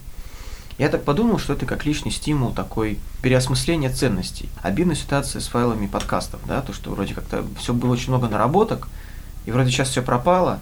Я 0.78 0.90
так 0.90 1.04
подумал, 1.04 1.38
что 1.38 1.54
это 1.54 1.66
как 1.66 1.86
лишний 1.86 2.10
стимул 2.10 2.52
такой 2.52 2.98
переосмысления 3.22 3.92
ценностей. 3.92 4.50
Обидная 4.62 4.96
ситуация 4.96 5.40
с 5.40 5.48
файлами 5.48 5.88
подкастов, 5.88 6.42
да, 6.48 6.62
то, 6.62 6.74
что 6.74 6.90
вроде 6.92 7.14
как-то 7.14 7.46
все 7.60 7.74
было 7.74 7.92
очень 7.92 8.10
много 8.10 8.28
наработок, 8.28 8.88
и 9.46 9.52
вроде 9.52 9.70
сейчас 9.70 9.90
все 9.90 10.02
пропало, 10.02 10.60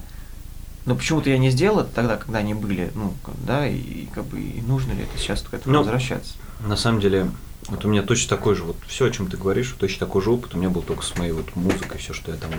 но 0.84 0.96
почему-то 0.96 1.30
я 1.30 1.38
не 1.38 1.50
сделал 1.50 1.80
это 1.80 1.94
тогда, 1.94 2.16
когда 2.16 2.40
они 2.40 2.54
были, 2.54 2.90
ну, 2.94 3.14
да, 3.46 3.66
и, 3.66 3.76
и 3.76 4.08
как 4.12 4.24
бы 4.24 4.40
и 4.40 4.60
нужно 4.60 4.92
ли 4.92 5.04
это 5.04 5.16
сейчас 5.16 5.42
к 5.42 5.54
этому 5.54 5.72
Ну, 5.72 5.78
возвращаться. 5.78 6.34
На 6.60 6.76
самом 6.76 7.00
деле, 7.00 7.30
вот 7.68 7.84
у 7.84 7.88
меня 7.88 8.02
точно 8.02 8.36
такой 8.36 8.54
же, 8.54 8.64
вот 8.64 8.76
все, 8.86 9.06
о 9.06 9.10
чем 9.10 9.28
ты 9.28 9.36
говоришь, 9.36 9.74
точно 9.78 10.06
такой 10.06 10.22
же 10.22 10.30
опыт 10.30 10.54
у 10.54 10.58
меня 10.58 10.70
был 10.70 10.82
только 10.82 11.04
с 11.04 11.16
моей 11.16 11.32
вот 11.32 11.54
музыкой, 11.54 11.98
все, 11.98 12.12
что 12.12 12.32
я 12.32 12.36
там 12.36 12.50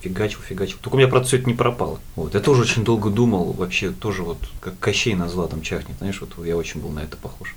фигачил, 0.00 0.40
фигачил. 0.40 0.78
Только 0.80 0.96
у 0.96 0.98
меня, 0.98 1.08
правда, 1.08 1.26
все 1.26 1.38
это 1.38 1.46
не 1.46 1.54
пропало. 1.54 2.00
Вот. 2.14 2.34
Я 2.34 2.40
тоже 2.40 2.62
очень 2.62 2.84
долго 2.84 3.10
думал, 3.10 3.52
вообще 3.52 3.90
тоже 3.90 4.22
вот, 4.22 4.38
как 4.60 4.78
Кощей 4.78 5.14
на 5.14 5.28
златом 5.28 5.62
чахнет, 5.62 5.98
знаешь, 5.98 6.20
вот 6.20 6.44
я 6.44 6.56
очень 6.56 6.80
был 6.80 6.90
на 6.90 7.00
это 7.00 7.16
похож. 7.16 7.54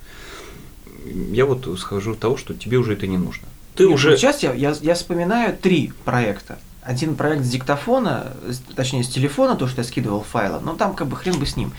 Я 1.05 1.45
вот 1.45 1.67
схожу 1.79 2.13
от 2.13 2.19
того, 2.19 2.37
что 2.37 2.53
тебе 2.53 2.77
уже 2.77 2.93
это 2.93 3.07
не 3.07 3.17
нужно. 3.17 3.47
Ты 3.75 3.83
Нет, 3.83 3.93
уже... 3.93 4.17
Сейчас 4.17 4.43
я, 4.43 4.53
я, 4.53 4.75
я 4.81 4.93
вспоминаю 4.95 5.57
три 5.57 5.93
проекта. 6.05 6.59
Один 6.81 7.15
проект 7.15 7.43
с 7.43 7.49
диктофона, 7.49 8.33
точнее 8.75 9.03
с 9.03 9.07
телефона, 9.07 9.55
то, 9.55 9.67
что 9.67 9.81
я 9.81 9.87
скидывал 9.87 10.23
файлы, 10.23 10.59
но 10.61 10.75
там 10.75 10.95
как 10.95 11.07
бы 11.07 11.15
хрен 11.15 11.39
бы 11.39 11.45
с 11.45 11.55
ним. 11.55 11.73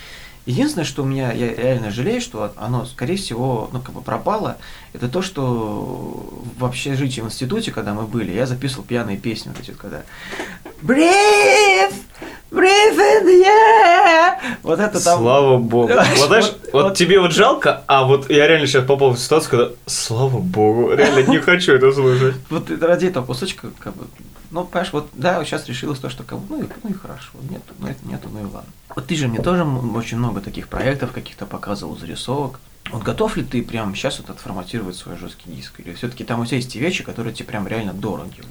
Единственное, 0.44 0.84
что 0.84 1.02
у 1.02 1.06
меня, 1.06 1.32
я 1.32 1.54
реально 1.54 1.92
жалею, 1.92 2.20
что 2.20 2.52
оно, 2.56 2.84
скорее 2.84 3.16
всего, 3.16 3.70
ну, 3.72 3.80
как 3.80 3.94
бы 3.94 4.00
пропало, 4.00 4.56
это 4.92 5.08
то, 5.08 5.22
что 5.22 6.42
в 6.58 6.64
общежитии 6.64 7.20
в 7.20 7.26
институте, 7.26 7.70
когда 7.70 7.94
мы 7.94 8.02
были, 8.02 8.32
я 8.32 8.46
записывал 8.46 8.84
пьяные 8.84 9.18
песни, 9.18 9.50
вот 9.50 9.60
эти 9.60 9.70
вот, 9.70 9.78
когда! 9.78 10.02
Breathe 10.82 11.94
in 12.98 13.24
the 13.24 13.44
air! 13.44 14.34
Вот 14.64 14.80
это 14.80 15.02
там... 15.02 15.20
Слава 15.20 15.58
богу. 15.58 15.92
Вот 16.16 16.26
знаешь, 16.26 16.52
вот, 16.72 16.82
вот- 16.84 16.96
тебе 16.96 17.20
вот 17.20 17.32
жалко, 17.32 17.84
а 17.86 18.04
вот 18.04 18.28
я 18.28 18.48
реально 18.48 18.66
сейчас 18.66 18.84
попал 18.84 19.10
в 19.12 19.18
ситуацию, 19.18 19.50
когда 19.50 19.74
слава 19.86 20.38
богу, 20.38 20.92
реально 20.92 21.30
не 21.30 21.38
хочу 21.38 21.72
это 21.74 21.92
слушать. 21.92 22.34
Вот 22.50 22.68
ради 22.82 23.06
этого 23.06 23.24
кусочка, 23.24 23.68
как 23.78 23.94
бы, 23.96 24.06
ну, 24.52 24.64
понимаешь, 24.64 24.92
вот, 24.92 25.08
да, 25.14 25.42
сейчас 25.44 25.66
решилось 25.66 25.98
то, 25.98 26.10
что, 26.10 26.22
бы, 26.22 26.42
ну, 26.48 26.62
и, 26.62 26.68
ну 26.84 26.90
и 26.90 26.92
хорошо, 26.92 27.30
нет, 27.50 27.62
ну, 27.78 27.86
это 27.86 28.06
нету, 28.06 28.28
ну 28.30 28.40
и 28.40 28.44
ладно. 28.44 28.70
Вот 28.94 29.06
ты 29.06 29.16
же 29.16 29.26
мне 29.26 29.40
тоже 29.40 29.64
очень 29.64 30.18
много 30.18 30.40
таких 30.42 30.68
проектов 30.68 31.12
каких-то 31.12 31.46
показывал, 31.46 31.96
зарисовок. 31.96 32.60
Вот 32.90 33.02
готов 33.02 33.36
ли 33.36 33.44
ты 33.44 33.62
прямо 33.62 33.94
сейчас 33.96 34.18
вот 34.18 34.28
отформатировать 34.28 34.96
свой 34.96 35.16
жесткий 35.16 35.50
диск? 35.50 35.80
Или 35.80 35.94
все-таки 35.94 36.24
там 36.24 36.40
у 36.40 36.44
тебя 36.44 36.58
есть 36.58 36.70
те 36.70 36.78
вещи, 36.78 37.02
которые 37.02 37.32
тебе 37.32 37.46
прям 37.46 37.66
реально 37.66 37.94
дороги? 37.94 38.42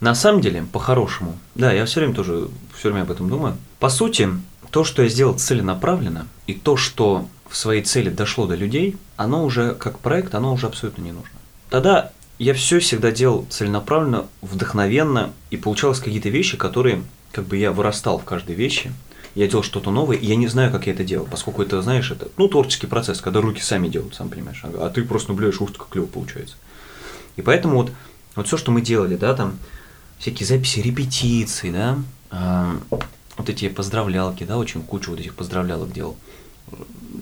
На 0.00 0.14
самом 0.14 0.42
деле, 0.42 0.66
по-хорошему, 0.70 1.38
да, 1.54 1.72
я 1.72 1.86
все 1.86 2.00
время 2.00 2.14
тоже, 2.14 2.48
все 2.76 2.90
время 2.90 3.04
об 3.04 3.10
этом 3.10 3.30
думаю. 3.30 3.56
По 3.78 3.88
сути, 3.88 4.28
то, 4.70 4.84
что 4.84 5.02
я 5.02 5.08
сделал 5.08 5.38
целенаправленно, 5.38 6.26
и 6.46 6.54
то, 6.54 6.76
что 6.76 7.26
в 7.48 7.56
своей 7.56 7.82
цели 7.82 8.10
дошло 8.10 8.46
до 8.46 8.54
людей, 8.54 8.96
оно 9.16 9.44
уже, 9.44 9.74
как 9.74 9.98
проект, 9.98 10.34
оно 10.34 10.52
уже 10.52 10.66
абсолютно 10.66 11.02
не 11.02 11.12
нужно. 11.12 11.38
Тогда 11.70 12.12
я 12.38 12.54
все 12.54 12.80
всегда 12.80 13.10
делал 13.10 13.46
целенаправленно, 13.50 14.26
вдохновенно, 14.40 15.32
и 15.50 15.56
получалось 15.56 16.00
какие-то 16.00 16.28
вещи, 16.28 16.56
которые, 16.56 17.02
как 17.30 17.46
бы 17.46 17.56
я 17.56 17.72
вырастал 17.72 18.18
в 18.18 18.24
каждой 18.24 18.54
вещи, 18.54 18.92
я 19.34 19.48
делал 19.48 19.62
что-то 19.62 19.90
новое, 19.90 20.16
и 20.16 20.26
я 20.26 20.36
не 20.36 20.46
знаю, 20.46 20.70
как 20.70 20.86
я 20.86 20.92
это 20.92 21.04
делал, 21.04 21.26
поскольку 21.30 21.62
это, 21.62 21.80
знаешь, 21.80 22.10
это, 22.10 22.28
ну, 22.36 22.48
творческий 22.48 22.86
процесс, 22.86 23.20
когда 23.20 23.40
руки 23.40 23.62
сами 23.62 23.88
делают, 23.88 24.14
сам 24.14 24.28
понимаешь, 24.28 24.62
а 24.64 24.90
ты 24.90 25.02
просто 25.04 25.30
наблюдаешь, 25.30 25.60
ух 25.60 25.72
ты, 25.72 25.78
как 25.78 25.88
клево 25.88 26.06
получается. 26.06 26.56
И 27.36 27.42
поэтому 27.42 27.76
вот, 27.76 27.92
вот 28.36 28.46
все, 28.46 28.56
что 28.56 28.72
мы 28.72 28.82
делали, 28.82 29.16
да, 29.16 29.34
там, 29.34 29.56
всякие 30.18 30.46
записи 30.46 30.80
репетиций, 30.80 31.70
да, 31.70 31.98
а, 32.30 32.76
вот 33.36 33.48
эти 33.48 33.68
поздравлялки, 33.68 34.44
да, 34.44 34.58
очень 34.58 34.82
кучу 34.82 35.10
вот 35.10 35.20
этих 35.20 35.34
поздравлялок 35.34 35.92
делал, 35.92 36.16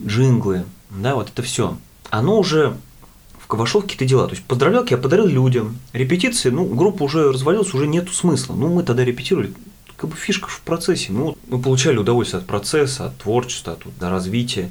джинглы, 0.04 0.64
да, 0.90 1.14
вот 1.14 1.28
это 1.28 1.42
все, 1.42 1.78
оно 2.10 2.38
уже 2.38 2.76
в- 3.54 3.58
вошло 3.58 3.80
в 3.80 3.84
какие-то 3.84 4.04
дела. 4.04 4.26
То 4.26 4.34
есть 4.34 4.44
поздравлялки 4.44 4.92
я 4.92 4.98
подарил 4.98 5.26
людям, 5.26 5.78
репетиции, 5.92 6.50
ну, 6.50 6.64
группа 6.64 7.02
уже 7.02 7.32
развалилась, 7.32 7.74
уже 7.74 7.86
нету 7.86 8.12
смысла. 8.12 8.54
Ну, 8.54 8.68
мы 8.68 8.82
тогда 8.82 9.04
репетировали, 9.04 9.52
как 9.96 10.10
бы 10.10 10.16
фишка 10.16 10.48
в 10.48 10.60
процессе. 10.62 11.12
Ну, 11.12 11.36
мы 11.48 11.60
получали 11.60 11.98
удовольствие 11.98 12.40
от 12.40 12.46
процесса, 12.46 13.06
от 13.06 13.18
творчества, 13.18 13.74
от, 13.74 13.98
до 13.98 14.10
развития. 14.10 14.70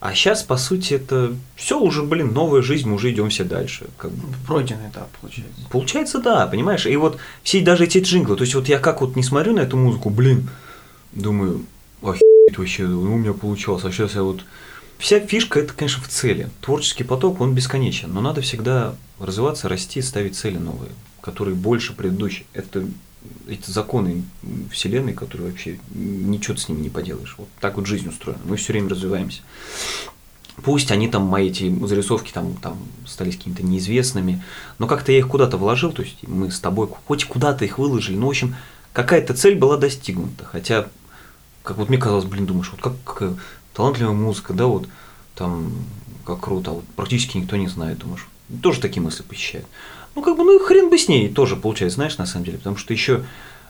А 0.00 0.14
сейчас, 0.14 0.44
по 0.44 0.56
сути, 0.56 0.94
это 0.94 1.34
все 1.56 1.80
уже, 1.80 2.04
блин, 2.04 2.32
новая 2.32 2.62
жизнь, 2.62 2.88
мы 2.88 2.94
уже 2.94 3.10
идем 3.10 3.30
все 3.30 3.42
дальше. 3.42 3.86
Как 3.96 4.12
бы. 4.12 4.28
Пройденный 4.46 4.88
этап, 4.90 5.08
получается. 5.20 5.60
Получается, 5.70 6.18
да, 6.20 6.46
понимаешь? 6.46 6.86
И 6.86 6.94
вот 6.96 7.18
все 7.42 7.60
даже 7.60 7.84
эти 7.84 7.98
джинглы, 7.98 8.36
то 8.36 8.42
есть 8.42 8.54
вот 8.54 8.68
я 8.68 8.78
как 8.78 9.00
вот 9.00 9.16
не 9.16 9.24
смотрю 9.24 9.54
на 9.54 9.60
эту 9.60 9.76
музыку, 9.76 10.10
блин, 10.10 10.48
думаю, 11.12 11.64
охереть 12.00 12.56
вообще, 12.56 12.86
ну, 12.86 13.14
у 13.14 13.18
меня 13.18 13.32
получалось, 13.32 13.84
а 13.84 13.90
сейчас 13.90 14.14
я 14.14 14.22
вот... 14.22 14.42
Вся 14.98 15.20
фишка 15.20 15.60
это, 15.60 15.72
конечно, 15.72 16.02
в 16.02 16.08
цели. 16.08 16.50
Творческий 16.60 17.04
поток, 17.04 17.40
он 17.40 17.54
бесконечен, 17.54 18.12
но 18.12 18.20
надо 18.20 18.40
всегда 18.40 18.96
развиваться, 19.20 19.68
расти, 19.68 20.02
ставить 20.02 20.36
цели 20.36 20.58
новые, 20.58 20.90
которые 21.20 21.54
больше 21.54 21.94
предыдущих. 21.94 22.46
Это 22.52 22.84
эти 23.48 23.70
законы 23.70 24.24
Вселенной, 24.72 25.12
которые 25.12 25.50
вообще 25.50 25.78
ничего 25.94 26.56
с 26.56 26.68
ними 26.68 26.82
не 26.82 26.90
поделаешь. 26.90 27.36
Вот 27.38 27.48
так 27.60 27.76
вот 27.76 27.86
жизнь 27.86 28.08
устроена. 28.08 28.40
Мы 28.44 28.56
все 28.56 28.72
время 28.72 28.90
развиваемся. 28.90 29.42
Пусть 30.62 30.90
они 30.90 31.08
там, 31.08 31.22
мои 31.22 31.48
эти 31.48 31.72
зарисовки 31.86 32.32
там, 32.32 32.54
там 32.56 32.78
стали 33.06 33.30
какими-то 33.30 33.62
неизвестными, 33.62 34.42
но 34.78 34.88
как-то 34.88 35.12
я 35.12 35.18
их 35.18 35.28
куда-то 35.28 35.56
вложил, 35.56 35.92
то 35.92 36.02
есть 36.02 36.16
мы 36.26 36.50
с 36.50 36.58
тобой 36.58 36.88
хоть 37.06 37.24
куда-то 37.24 37.64
их 37.64 37.78
выложили, 37.78 38.16
ну, 38.16 38.26
в 38.26 38.30
общем, 38.30 38.56
какая-то 38.92 39.34
цель 39.34 39.56
была 39.56 39.76
достигнута. 39.76 40.44
Хотя, 40.44 40.88
как 41.62 41.76
вот 41.76 41.88
мне 41.88 41.98
казалось, 41.98 42.24
блин, 42.24 42.46
думаешь, 42.46 42.72
вот 42.72 42.80
как 42.80 43.34
талантливая 43.78 44.12
музыка, 44.12 44.54
да, 44.54 44.66
вот 44.66 44.88
там, 45.36 45.72
как 46.26 46.40
круто, 46.40 46.72
а 46.72 46.74
вот 46.74 46.84
практически 46.96 47.38
никто 47.38 47.56
не 47.56 47.68
знает, 47.68 47.98
думаешь, 47.98 48.26
тоже 48.60 48.80
такие 48.80 49.00
мысли 49.00 49.22
посещают. 49.22 49.68
Ну, 50.16 50.22
как 50.22 50.36
бы, 50.36 50.42
ну 50.42 50.60
и 50.60 50.64
хрен 50.64 50.90
бы 50.90 50.98
с 50.98 51.06
ней 51.06 51.28
тоже 51.28 51.54
получается, 51.54 51.94
знаешь, 51.94 52.18
на 52.18 52.26
самом 52.26 52.44
деле, 52.44 52.58
потому 52.58 52.76
что 52.76 52.92
еще 52.92 53.22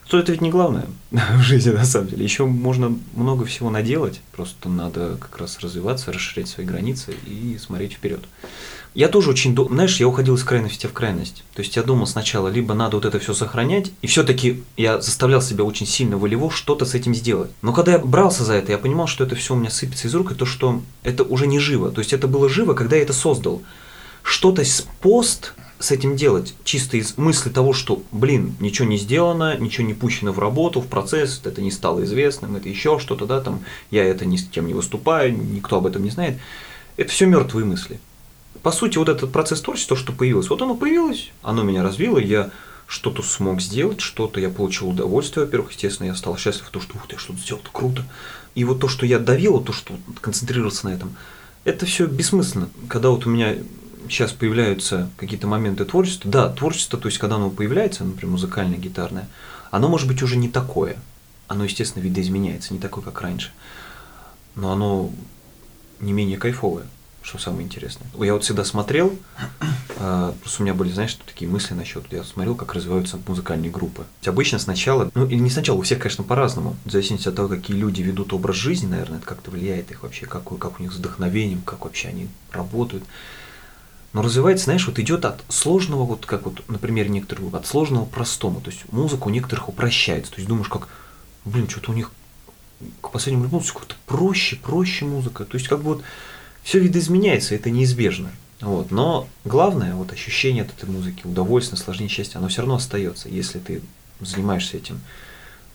что 0.07 0.17
это 0.17 0.31
ведь 0.31 0.41
не 0.41 0.49
главное 0.49 0.87
в 1.11 1.41
жизни, 1.41 1.69
на 1.69 1.85
самом 1.85 2.07
деле. 2.07 2.23
Еще 2.23 2.43
можно 2.45 2.97
много 3.13 3.45
всего 3.45 3.69
наделать, 3.69 4.21
просто 4.31 4.67
надо 4.67 5.17
как 5.21 5.37
раз 5.37 5.59
развиваться, 5.59 6.11
расширять 6.11 6.47
свои 6.47 6.65
границы 6.65 7.13
и 7.27 7.59
смотреть 7.59 7.93
вперед. 7.93 8.21
Я 8.95 9.07
тоже 9.07 9.29
очень, 9.29 9.55
знаешь, 9.55 9.99
я 9.99 10.07
уходил 10.07 10.35
из 10.35 10.43
крайности 10.43 10.87
в 10.87 10.93
крайность. 10.93 11.43
То 11.53 11.61
есть 11.61 11.75
я 11.75 11.83
думал 11.83 12.07
сначала, 12.07 12.47
либо 12.47 12.73
надо 12.73 12.97
вот 12.97 13.05
это 13.05 13.19
все 13.19 13.33
сохранять, 13.33 13.91
и 14.01 14.07
все-таки 14.07 14.63
я 14.77 14.99
заставлял 14.99 15.41
себя 15.41 15.63
очень 15.63 15.85
сильно 15.85 16.17
волево 16.17 16.49
что-то 16.49 16.85
с 16.85 16.95
этим 16.95 17.13
сделать. 17.13 17.51
Но 17.61 17.71
когда 17.71 17.93
я 17.93 17.99
брался 17.99 18.43
за 18.43 18.53
это, 18.53 18.71
я 18.71 18.77
понимал, 18.79 19.07
что 19.07 19.23
это 19.23 19.35
все 19.35 19.53
у 19.53 19.57
меня 19.57 19.69
сыпется 19.69 20.07
из 20.07 20.15
рук, 20.15 20.31
и 20.31 20.35
то, 20.35 20.45
что 20.45 20.81
это 21.03 21.23
уже 21.23 21.45
не 21.45 21.59
живо. 21.59 21.91
То 21.91 21.99
есть 21.99 22.13
это 22.13 22.27
было 22.27 22.49
живо, 22.49 22.73
когда 22.73 22.95
я 22.95 23.03
это 23.03 23.13
создал. 23.13 23.61
Что-то 24.23 24.65
с 24.65 24.85
пост 25.01 25.53
с 25.79 25.91
этим 25.91 26.15
делать, 26.17 26.55
чисто 26.63 26.97
из 26.97 27.17
мысли 27.17 27.49
того, 27.49 27.73
что, 27.73 28.03
блин, 28.11 28.55
ничего 28.59 28.87
не 28.87 28.97
сделано, 28.97 29.57
ничего 29.57 29.87
не 29.87 29.93
пущено 29.93 30.33
в 30.33 30.39
работу, 30.39 30.81
в 30.81 30.87
процесс, 30.87 31.39
это 31.45 31.61
не 31.61 31.71
стало 31.71 32.03
известным, 32.03 32.57
это 32.57 32.67
еще 32.67 32.99
что-то, 32.99 33.25
да, 33.25 33.39
там, 33.39 33.61
я 33.89 34.03
это 34.03 34.25
ни 34.25 34.35
с 34.35 34.45
кем 34.45 34.67
не 34.67 34.73
выступаю, 34.73 35.31
никто 35.31 35.77
об 35.77 35.85
этом 35.85 36.03
не 36.03 36.09
знает. 36.09 36.37
Это 36.97 37.09
все 37.11 37.27
мертвые 37.27 37.65
мысли. 37.65 38.01
По 38.63 38.71
сути, 38.71 38.97
вот 38.97 39.09
этот 39.09 39.31
процесс 39.31 39.61
творчества, 39.61 39.95
то, 39.95 40.01
что 40.01 40.11
появилось, 40.11 40.49
вот 40.49 40.61
оно 40.61 40.75
появилось, 40.75 41.31
оно 41.41 41.63
меня 41.63 41.83
развило, 41.83 42.17
я 42.17 42.51
что-то 42.87 43.21
смог 43.21 43.61
сделать, 43.61 44.01
что-то 44.01 44.39
я 44.39 44.49
получил 44.49 44.89
удовольствие, 44.89 45.45
во-первых, 45.45 45.71
естественно, 45.71 46.07
я 46.07 46.15
стал 46.15 46.37
счастлив, 46.37 46.69
то, 46.71 46.81
что 46.81 46.95
ух 46.95 47.07
ты, 47.07 47.17
что-то 47.17 47.39
сделал, 47.39 47.61
это 47.61 47.69
круто. 47.71 48.05
И 48.55 48.63
вот 48.63 48.79
то, 48.79 48.87
что 48.87 49.05
я 49.05 49.19
давил, 49.19 49.59
то, 49.61 49.71
что 49.73 49.93
концентрировался 50.21 50.87
на 50.87 50.93
этом, 50.93 51.15
это 51.65 51.85
все 51.85 52.07
бессмысленно. 52.07 52.69
Когда 52.87 53.09
вот 53.09 53.25
у 53.25 53.29
меня 53.29 53.55
сейчас 54.09 54.31
появляются 54.31 55.09
какие-то 55.17 55.47
моменты 55.47 55.85
творчества. 55.85 56.31
Да, 56.31 56.49
творчество, 56.49 56.99
то 56.99 57.07
есть 57.07 57.19
когда 57.19 57.35
оно 57.35 57.49
появляется, 57.49 58.03
например, 58.03 58.31
музыкальное, 58.31 58.77
гитарное, 58.77 59.29
оно 59.71 59.87
может 59.87 60.07
быть 60.07 60.23
уже 60.23 60.35
не 60.35 60.49
такое. 60.49 60.97
Оно, 61.47 61.63
естественно, 61.63 62.03
видоизменяется, 62.03 62.73
не 62.73 62.79
такое, 62.79 63.03
как 63.03 63.21
раньше. 63.21 63.51
Но 64.55 64.71
оно 64.71 65.11
не 65.99 66.13
менее 66.13 66.37
кайфовое, 66.37 66.85
что 67.29 67.37
самое 67.37 67.63
интересное. 67.63 68.07
Я 68.19 68.33
вот 68.33 68.43
всегда 68.43 68.65
смотрел, 68.65 69.13
э, 69.97 70.33
просто 70.41 70.61
у 70.61 70.65
меня 70.65 70.73
были, 70.73 70.91
знаешь, 70.91 71.13
такие 71.25 71.49
мысли 71.49 71.75
насчет, 71.75 72.11
я 72.11 72.23
смотрел, 72.23 72.55
как 72.55 72.73
развиваются 72.73 73.19
музыкальные 73.27 73.69
группы. 73.69 74.05
Обычно 74.25 74.57
сначала, 74.57 75.11
ну 75.13 75.27
или 75.27 75.39
не 75.39 75.51
сначала, 75.51 75.77
у 75.77 75.81
всех, 75.83 75.99
конечно, 75.99 76.23
по-разному, 76.23 76.75
в 76.85 76.91
зависимости 76.91 77.27
от 77.27 77.35
того, 77.35 77.47
какие 77.47 77.77
люди 77.77 78.01
ведут 78.01 78.33
образ 78.33 78.55
жизни, 78.55 78.87
наверное, 78.87 79.19
это 79.19 79.27
как-то 79.27 79.51
влияет 79.51 79.91
их 79.91 80.01
вообще, 80.01 80.25
как, 80.25 80.43
как 80.57 80.79
у 80.79 80.83
них 80.83 80.91
с 80.91 80.95
вдохновением, 80.95 81.61
как 81.61 81.85
вообще 81.85 82.07
они 82.07 82.29
работают. 82.51 83.03
Но 84.11 84.23
развивается, 84.23 84.65
знаешь, 84.65 84.87
вот 84.87 84.97
идет 84.97 85.23
от 85.23 85.43
сложного, 85.49 86.03
вот 86.03 86.25
как 86.25 86.45
вот, 86.45 86.67
например, 86.67 87.09
некоторых, 87.09 87.53
от 87.53 87.67
сложного 87.67 88.05
к 88.05 88.09
простому. 88.09 88.59
То 88.59 88.71
есть 88.71 88.91
музыка 88.91 89.27
у 89.27 89.29
некоторых 89.29 89.69
упрощается. 89.69 90.31
То 90.31 90.37
есть 90.37 90.49
думаешь, 90.49 90.67
как, 90.67 90.87
блин, 91.45 91.69
что-то 91.69 91.91
у 91.91 91.93
них 91.93 92.11
к 93.01 93.11
последнему 93.11 93.43
альбому 93.43 93.63
как-то 93.63 93.93
проще, 94.07 94.55
проще 94.55 95.05
музыка. 95.05 95.45
То 95.45 95.57
есть 95.57 95.67
как 95.67 95.83
бы 95.83 95.93
вот 95.93 96.03
все 96.63 96.79
видоизменяется, 96.79 97.55
это 97.55 97.69
неизбежно. 97.69 98.31
Вот. 98.61 98.91
Но 98.91 99.27
главное, 99.45 99.95
вот 99.95 100.11
ощущение 100.11 100.63
от 100.63 100.71
этой 100.71 100.89
музыки, 100.89 101.25
удовольствие, 101.25 101.77
наслаждение, 101.77 102.13
счастье, 102.13 102.37
оно 102.37 102.49
все 102.49 102.61
равно 102.61 102.75
остается, 102.75 103.29
если 103.29 103.59
ты 103.59 103.81
занимаешься 104.19 104.77
этим, 104.77 104.99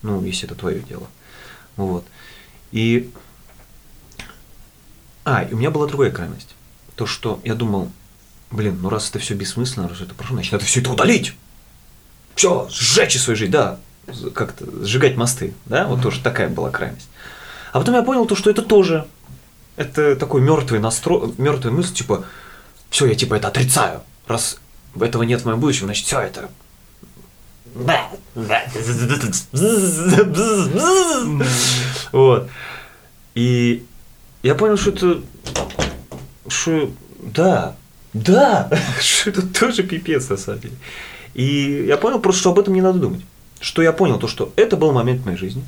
ну, 0.02 0.22
если 0.22 0.46
это 0.46 0.54
твое 0.54 0.80
дело. 0.80 1.06
Вот. 1.76 2.04
И... 2.72 3.10
А, 5.24 5.42
и 5.42 5.54
у 5.54 5.56
меня 5.56 5.70
была 5.70 5.86
другая 5.86 6.10
крайность. 6.10 6.54
То, 6.96 7.06
что 7.06 7.40
я 7.44 7.54
думал, 7.54 7.90
блин, 8.50 8.78
ну 8.82 8.90
раз 8.90 9.08
это 9.08 9.18
все 9.18 9.34
бессмысленно, 9.34 9.88
раз 9.88 10.00
это 10.00 10.14
прошло, 10.14 10.36
значит, 10.36 10.52
надо 10.52 10.64
все 10.64 10.80
это 10.80 10.92
удалить. 10.92 11.34
Все, 12.34 12.68
сжечь 12.70 13.16
из 13.16 13.22
своей 13.22 13.38
жизни, 13.38 13.52
да, 13.52 13.78
как-то 14.34 14.66
сжигать 14.84 15.16
мосты, 15.16 15.54
да, 15.66 15.86
вот 15.86 15.98
mm-hmm. 15.98 16.02
тоже 16.02 16.20
такая 16.20 16.48
была 16.48 16.70
крайность. 16.70 17.08
А 17.72 17.78
потом 17.78 17.94
я 17.94 18.02
понял 18.02 18.26
то, 18.26 18.36
что 18.36 18.50
это 18.50 18.62
тоже, 18.62 19.06
это 19.76 20.16
такой 20.16 20.40
мертвый 20.40 20.80
настрой, 20.80 21.32
мертвая 21.38 21.72
мысль, 21.72 21.94
типа, 21.94 22.24
все, 22.90 23.06
я 23.06 23.14
типа 23.14 23.34
это 23.34 23.48
отрицаю, 23.48 24.02
раз 24.26 24.58
этого 25.00 25.22
нет 25.22 25.42
в 25.42 25.44
моем 25.46 25.60
будущем, 25.60 25.86
значит, 25.86 26.06
все 26.06 26.20
это 26.20 26.50
вот. 32.12 32.48
И 33.34 33.84
я 34.42 34.54
понял, 34.54 34.76
что 34.76 34.90
это, 34.90 35.22
что, 36.46 36.90
да, 37.20 37.74
да, 38.12 38.70
что 39.00 39.30
это 39.30 39.42
тоже 39.42 39.82
пипец 39.82 40.28
на 40.28 40.36
самом 40.36 40.60
деле. 40.60 40.74
И 41.34 41.84
я 41.88 41.96
понял 41.96 42.20
просто, 42.20 42.40
что 42.40 42.50
об 42.50 42.60
этом 42.60 42.74
не 42.74 42.82
надо 42.82 43.00
думать. 43.00 43.22
Что 43.60 43.82
я 43.82 43.92
понял 43.92 44.18
то, 44.18 44.28
что 44.28 44.52
это 44.56 44.76
был 44.76 44.92
момент 44.92 45.24
моей 45.24 45.38
жизни. 45.38 45.64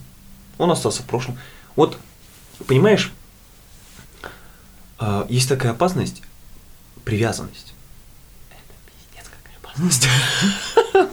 Он 0.59 0.71
остался 0.71 1.03
в 1.03 1.07
прошлом. 1.07 1.39
Вот, 1.75 1.99
понимаешь, 2.67 3.13
есть 5.29 5.49
такая 5.49 5.73
опасность, 5.73 6.23
привязанность. 7.05 7.75
Это 8.51 8.75
пиздец 8.87 9.31
какая 9.31 9.57
опасность. 9.63 10.09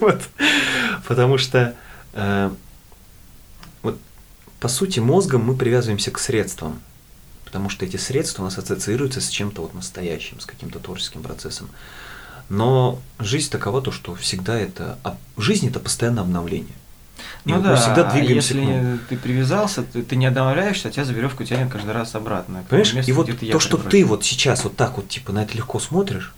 вот. 0.00 0.22
Потому 1.06 1.38
что 1.38 1.74
э, 2.14 2.50
вот, 3.82 3.98
по 4.60 4.68
сути 4.68 5.00
мозгом 5.00 5.44
мы 5.44 5.56
привязываемся 5.56 6.10
к 6.10 6.18
средствам 6.18 6.80
потому 7.54 7.68
что 7.70 7.84
эти 7.84 7.96
средства 7.96 8.42
у 8.42 8.46
нас 8.46 8.58
ассоциируются 8.58 9.20
с 9.20 9.28
чем-то 9.28 9.62
вот 9.62 9.74
настоящим, 9.74 10.40
с 10.40 10.44
каким-то 10.44 10.80
творческим 10.80 11.22
процессом. 11.22 11.70
Но 12.48 13.00
жизнь 13.20 13.48
такова, 13.48 13.80
то, 13.80 13.92
что 13.92 14.16
всегда 14.16 14.58
это... 14.58 14.98
Жизнь– 15.36 15.68
это 15.68 15.78
постоянное 15.78 16.24
обновление. 16.24 16.74
И 17.44 17.50
ну 17.50 17.56
вот 17.56 17.64
да, 17.64 17.70
мы 17.70 17.76
всегда 17.76 18.04
двигаемся 18.10 18.54
если 18.54 18.54
к 18.54 18.68
нему. 18.68 18.98
ты 19.08 19.16
привязался, 19.16 19.82
ты, 19.82 20.02
ты 20.02 20.16
не 20.16 20.26
обновляешься, 20.26 20.88
а 20.88 20.90
тебя 20.90 21.04
за 21.04 21.12
веревку 21.12 21.44
тянет 21.44 21.70
каждый 21.70 21.92
раз 21.92 22.14
обратно. 22.14 22.64
Понимаешь, 22.68 22.94
место, 22.94 23.10
и 23.10 23.14
вот 23.14 23.30
то, 23.38 23.60
что 23.60 23.76
ты 23.76 24.04
вот 24.04 24.24
сейчас 24.24 24.64
вот 24.64 24.76
так 24.76 24.96
вот 24.96 25.08
типа 25.08 25.32
на 25.32 25.42
это 25.42 25.56
легко 25.56 25.78
смотришь, 25.78 26.34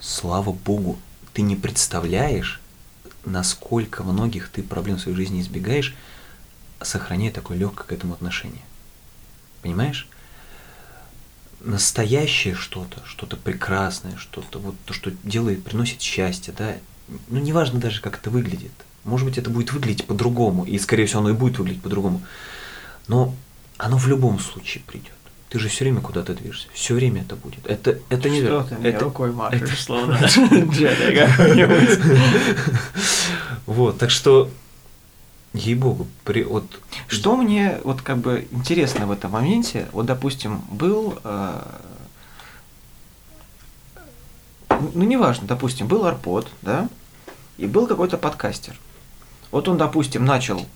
слава 0.00 0.52
богу, 0.52 0.98
ты 1.32 1.42
не 1.42 1.56
представляешь, 1.56 2.60
насколько 3.24 4.02
многих 4.02 4.48
ты 4.48 4.62
проблем 4.62 4.96
в 4.96 5.00
своей 5.00 5.16
жизни 5.16 5.40
избегаешь, 5.40 5.94
сохраняя 6.80 7.32
такое 7.32 7.58
легкое 7.58 7.86
к 7.86 7.92
этому 7.92 8.14
отношение. 8.14 8.62
Понимаешь? 9.62 10.08
настоящее 11.64 12.54
что-то, 12.54 13.02
что-то 13.06 13.36
прекрасное, 13.36 14.16
что-то 14.16 14.58
вот 14.58 14.76
то, 14.84 14.92
что 14.92 15.10
делает, 15.22 15.64
приносит 15.64 16.00
счастье, 16.00 16.54
да, 16.56 16.76
ну 17.28 17.40
неважно 17.40 17.80
даже, 17.80 18.00
как 18.00 18.18
это 18.18 18.30
выглядит. 18.30 18.72
Может 19.04 19.26
быть, 19.26 19.38
это 19.38 19.50
будет 19.50 19.72
выглядеть 19.72 20.06
по-другому, 20.06 20.64
и, 20.64 20.78
скорее 20.78 21.06
всего, 21.06 21.20
оно 21.20 21.30
и 21.30 21.34
будет 21.34 21.58
выглядеть 21.58 21.82
по-другому. 21.82 22.22
Но 23.06 23.34
оно 23.78 23.98
в 23.98 24.08
любом 24.08 24.38
случае 24.38 24.82
придет. 24.86 25.12
Ты 25.50 25.58
же 25.58 25.68
все 25.68 25.84
время 25.84 26.00
куда-то 26.00 26.34
движешься. 26.34 26.68
Все 26.72 26.94
время 26.94 27.22
это 27.22 27.36
будет. 27.36 27.64
Это, 27.66 27.98
это 28.08 28.28
не 28.28 28.42
Что 28.42 28.64
ты 28.64 28.88
это, 28.88 29.04
рукой 29.04 29.30
машешь, 29.30 29.62
это... 29.62 29.76
словно 29.82 30.18
Вот, 33.66 33.98
так 33.98 34.10
что 34.10 34.50
Ей-богу, 35.54 36.08
при, 36.24 36.42
вот... 36.42 36.64
Что 37.06 37.36
мне 37.36 37.78
вот 37.84 38.02
как 38.02 38.18
бы 38.18 38.48
интересно 38.50 39.06
в 39.06 39.12
этом 39.12 39.30
моменте, 39.30 39.86
вот 39.92 40.04
допустим, 40.04 40.62
был, 40.68 41.16
э, 41.22 41.62
ну 44.68 45.04
неважно, 45.04 45.46
допустим, 45.46 45.86
был 45.86 46.06
Арпод, 46.06 46.48
да, 46.62 46.88
и 47.56 47.66
был 47.66 47.86
какой-то 47.86 48.18
подкастер. 48.18 48.76
Вот 49.54 49.68
он, 49.68 49.76
допустим, 49.76 50.24
начал 50.24 50.66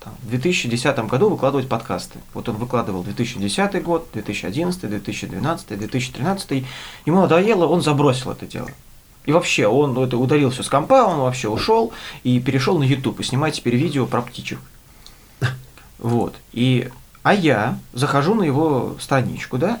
там, 0.00 0.14
в 0.22 0.28
2010 0.28 0.98
году 1.06 1.30
выкладывать 1.30 1.66
подкасты. 1.66 2.18
Вот 2.34 2.46
он 2.50 2.56
выкладывал 2.56 3.02
2010 3.02 3.82
год, 3.82 4.06
2011, 4.12 4.80
2012, 4.82 5.78
2013. 5.78 6.64
Ему 7.06 7.22
надоело, 7.22 7.66
он 7.66 7.80
забросил 7.80 8.32
это 8.32 8.44
дело. 8.44 8.68
И 9.24 9.32
вообще, 9.32 9.66
он 9.66 9.96
это 9.98 10.18
ударился 10.18 10.62
с 10.62 10.68
компа, 10.68 11.06
он 11.06 11.20
вообще 11.20 11.48
ушел 11.48 11.94
и 12.22 12.38
перешел 12.38 12.78
на 12.78 12.82
YouTube 12.82 13.18
и 13.18 13.22
снимает 13.22 13.54
теперь 13.54 13.76
видео 13.76 14.04
про 14.04 14.20
птичек. 14.20 14.58
Вот. 15.98 16.34
И, 16.52 16.90
а 17.22 17.32
я 17.32 17.78
захожу 17.94 18.34
на 18.34 18.42
его 18.42 18.98
страничку, 19.00 19.56
да, 19.56 19.80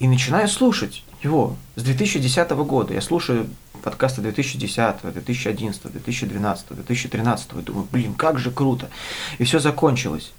и 0.00 0.08
начинаю 0.08 0.48
слушать 0.48 1.04
его 1.22 1.56
с 1.76 1.82
2010 1.82 2.50
года. 2.50 2.94
Я 2.94 3.00
слушаю 3.00 3.48
подкасты 3.82 4.20
2010, 4.20 4.96
2011, 5.02 5.92
2012, 5.92 6.66
2013. 6.70 7.52
И 7.52 7.62
думаю, 7.62 7.86
блин, 7.90 8.14
как 8.14 8.38
же 8.38 8.50
круто. 8.50 8.88
И 9.38 9.44
все 9.44 9.58
закончилось. 9.58 10.32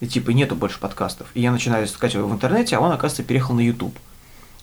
И 0.00 0.06
типа 0.06 0.30
нету 0.30 0.56
больше 0.56 0.78
подкастов. 0.80 1.28
И 1.34 1.40
я 1.40 1.52
начинаю 1.52 1.86
искать 1.86 2.14
его 2.14 2.26
в 2.26 2.32
интернете, 2.32 2.76
а 2.76 2.80
он, 2.80 2.90
оказывается, 2.90 3.22
переехал 3.22 3.54
на 3.54 3.60
YouTube. 3.60 3.96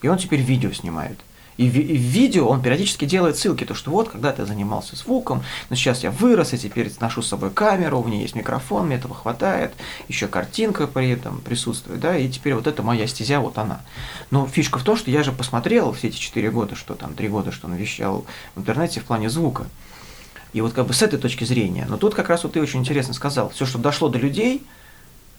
И 0.02 0.08
он 0.08 0.18
теперь 0.18 0.40
видео 0.40 0.72
снимает. 0.72 1.18
И 1.60 1.68
в, 1.68 1.76
и 1.76 1.98
в 1.98 2.00
видео 2.00 2.48
он 2.48 2.62
периодически 2.62 3.04
делает 3.04 3.36
ссылки, 3.36 3.64
то 3.64 3.74
что 3.74 3.90
вот, 3.90 4.08
когда-то 4.08 4.40
я 4.40 4.46
занимался 4.46 4.96
звуком, 4.96 5.42
но 5.68 5.76
сейчас 5.76 6.02
я 6.02 6.10
вырос, 6.10 6.54
и 6.54 6.58
теперь 6.58 6.90
ношу 7.00 7.20
с 7.20 7.28
собой 7.28 7.50
камеру, 7.50 8.00
у 8.00 8.04
меня 8.06 8.18
есть 8.22 8.34
микрофон, 8.34 8.86
мне 8.86 8.96
этого 8.96 9.14
хватает, 9.14 9.74
еще 10.08 10.26
картинка 10.26 10.86
при 10.86 11.10
этом 11.10 11.42
присутствует, 11.42 12.00
да, 12.00 12.16
и 12.16 12.30
теперь 12.30 12.54
вот 12.54 12.66
это 12.66 12.82
моя 12.82 13.06
стезя, 13.06 13.40
вот 13.40 13.58
она. 13.58 13.82
Но 14.30 14.46
фишка 14.46 14.78
в 14.78 14.84
том, 14.84 14.96
что 14.96 15.10
я 15.10 15.22
же 15.22 15.32
посмотрел 15.32 15.92
все 15.92 16.08
эти 16.08 16.16
четыре 16.16 16.50
года, 16.50 16.76
что 16.76 16.94
там, 16.94 17.12
три 17.12 17.28
года, 17.28 17.52
что 17.52 17.66
он 17.66 17.74
вещал 17.74 18.24
в 18.54 18.60
интернете 18.60 19.00
в 19.00 19.04
плане 19.04 19.28
звука. 19.28 19.66
И 20.54 20.62
вот 20.62 20.72
как 20.72 20.86
бы 20.86 20.94
с 20.94 21.02
этой 21.02 21.18
точки 21.18 21.44
зрения. 21.44 21.84
Но 21.86 21.98
тут 21.98 22.14
как 22.14 22.30
раз 22.30 22.42
вот 22.42 22.54
ты 22.54 22.62
очень 22.62 22.80
интересно 22.80 23.12
сказал, 23.12 23.50
все, 23.50 23.66
что 23.66 23.76
дошло 23.76 24.08
до 24.08 24.16
людей, 24.16 24.66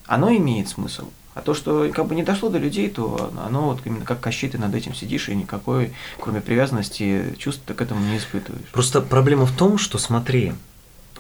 оно 0.06 0.32
имеет 0.32 0.70
смысл. 0.70 1.08
А 1.34 1.42
то, 1.42 1.54
что 1.54 1.90
как 1.94 2.08
бы 2.08 2.16
не 2.16 2.24
дошло 2.24 2.50
до 2.50 2.58
людей, 2.58 2.90
то 2.90 3.32
оно 3.46 3.68
вот 3.70 3.80
именно 3.86 4.04
как 4.04 4.20
Кощей 4.20 4.50
ты 4.50 4.58
над 4.58 4.76
этим 4.76 4.94
сидишь 4.94 5.30
и 5.30 5.36
никакой, 5.36 5.94
кроме 6.20 6.42
привязанности, 6.42 7.36
чувств 7.38 7.64
ты 7.66 7.74
к 7.74 7.82
этому 7.82 8.02
не 8.02 8.18
испытываешь. 8.18 8.68
Просто 8.72 9.02
проблема 9.02 9.46
в 9.46 9.56
том, 9.56 9.78
что 9.78 9.98
смотри, 9.98 10.54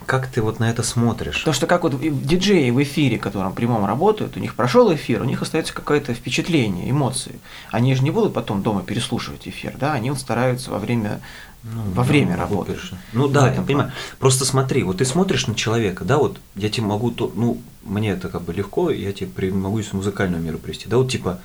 как 0.06 0.28
ты 0.28 0.41
вот 0.41 0.60
на 0.60 0.69
это 0.69 0.84
смотришь? 0.84 1.39
Потому 1.39 1.54
что 1.54 1.67
как 1.67 1.84
вот 1.84 2.00
диджеи 2.00 2.71
в 2.71 2.82
эфире, 2.84 3.17
которым 3.17 3.54
прямом 3.54 3.86
работают, 3.86 4.36
у 4.36 4.39
них 4.39 4.56
прошел 4.56 4.93
эфир, 4.93 5.21
у 5.21 5.26
них 5.26 5.41
остается 5.41 5.74
какое-то 5.74 6.13
впечатление, 6.13 6.89
эмоции. 6.89 7.39
Они 7.71 7.93
же 7.95 8.04
не 8.04 8.12
будут 8.12 8.34
потом 8.34 8.63
дома 8.63 8.82
переслушивать 8.82 9.47
эфир, 9.47 9.76
да, 9.80 9.93
они 9.93 10.10
вот 10.10 10.19
стараются 10.19 10.71
во 10.71 10.80
время 10.80 11.21
ну, 11.63 11.84
во 11.91 12.04
время 12.04 12.32
да, 12.32 12.38
работы. 12.38 12.78
Ну 13.13 13.28
да, 13.28 13.54
я 13.54 13.62
понимаю. 13.62 13.91
Просто 14.19 14.45
смотри, 14.45 14.84
вот 14.84 14.97
ты 14.97 15.06
смотришь 15.06 15.45
на 15.47 15.54
человека, 15.54 16.04
да, 16.04 16.17
вот 16.17 16.39
я 16.56 16.69
тебе 16.69 16.88
могу, 16.88 17.12
то, 17.12 17.32
ну, 17.36 17.62
мне 17.84 18.12
это 18.12 18.30
как 18.30 18.41
бы 18.41 18.54
легко, 18.54 18.89
я 18.89 19.13
тебе 19.13 19.30
при, 19.30 19.52
могу 19.52 19.80
из 19.80 19.93
музыкальную 19.93 20.41
меру 20.41 20.58
привести, 20.58 20.88
да, 20.88 20.97
вот 20.97 21.12
типа 21.12 21.39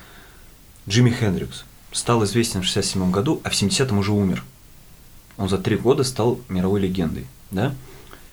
Джимми 0.89 1.11
Хендрикс 1.11 1.65
стал 1.91 2.23
известен 2.23 2.61
в 2.61 2.65
67 2.65 3.11
году, 3.11 3.41
а 3.43 3.49
в 3.49 3.53
70-м 3.53 3.99
уже 3.99 4.11
умер. 4.11 4.43
Он 5.37 5.49
за 5.49 5.59
три 5.59 5.77
года 5.77 6.03
стал 6.03 6.39
мировой 6.49 6.81
легендой, 6.81 7.27
да, 7.51 7.75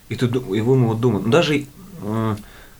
и 0.08 0.16
ты, 0.16 0.26
и 0.26 0.60
вы 0.60 0.78
вот 0.86 1.00
думаете, 1.00 1.26
ну 1.26 1.30
даже, 1.30 1.66
э, 2.02 2.36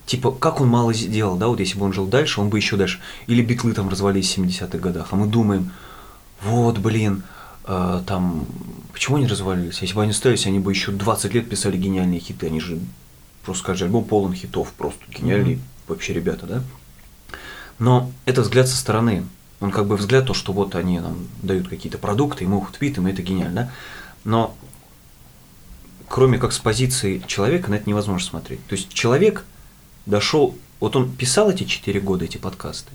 типа, 0.07 0.31
как 0.31 0.61
он 0.61 0.67
мало 0.67 0.93
сделал, 0.93 1.37
да, 1.37 1.47
вот 1.47 1.59
если 1.59 1.77
бы 1.77 1.85
он 1.85 1.93
жил 1.93 2.07
дальше, 2.07 2.41
он 2.41 2.49
бы 2.49 2.57
еще 2.57 2.75
дальше, 2.75 2.99
или 3.27 3.43
битлы 3.43 3.73
там 3.73 3.87
развалились 3.87 4.35
в 4.35 4.39
70-х 4.39 4.79
годах, 4.79 5.09
а 5.11 5.15
мы 5.15 5.27
думаем, 5.27 5.71
вот, 6.43 6.79
блин, 6.79 7.23
э, 7.65 8.01
там, 8.05 8.45
почему 8.93 9.17
они 9.17 9.27
развалились? 9.27 9.81
Если 9.81 9.95
бы 9.95 10.01
они 10.01 10.11
остались, 10.11 10.45
они 10.45 10.59
бы 10.59 10.71
еще 10.71 10.91
20 10.91 11.33
лет 11.33 11.49
писали 11.49 11.77
гениальные 11.77 12.19
хиты, 12.19 12.47
они 12.47 12.59
же, 12.59 12.79
просто 13.43 13.63
скажи, 13.63 13.85
альбом 13.85 14.05
полон 14.05 14.33
хитов, 14.33 14.71
просто 14.73 15.01
гениальные 15.09 15.59
вообще 15.87 16.13
ребята, 16.13 16.45
да? 16.45 16.63
Но 17.77 18.11
это 18.25 18.41
взгляд 18.41 18.67
со 18.67 18.77
стороны, 18.77 19.25
он 19.59 19.71
как 19.71 19.87
бы 19.87 19.97
взгляд 19.97 20.27
то, 20.27 20.33
что 20.33 20.53
вот 20.53 20.75
они 20.75 20.99
нам 20.99 21.27
дают 21.41 21.67
какие-то 21.67 21.97
продукты, 21.97 22.43
и 22.43 22.47
мы 22.47 22.61
их 22.61 22.71
твитим, 22.71 23.07
и 23.07 23.11
это 23.11 23.21
гениально, 23.21 23.63
да? 23.63 23.71
Но 24.23 24.55
кроме 26.07 26.37
как 26.37 26.53
с 26.53 26.59
позиции 26.59 27.21
человека 27.27 27.69
на 27.69 27.75
это 27.75 27.89
невозможно 27.89 28.27
смотреть. 28.27 28.65
То 28.67 28.75
есть 28.75 28.93
человек 28.93 29.45
дошел, 30.05 30.55
вот 30.79 30.95
он 30.95 31.11
писал 31.11 31.49
эти 31.49 31.63
четыре 31.63 31.99
года, 31.99 32.25
эти 32.25 32.37
подкасты, 32.37 32.91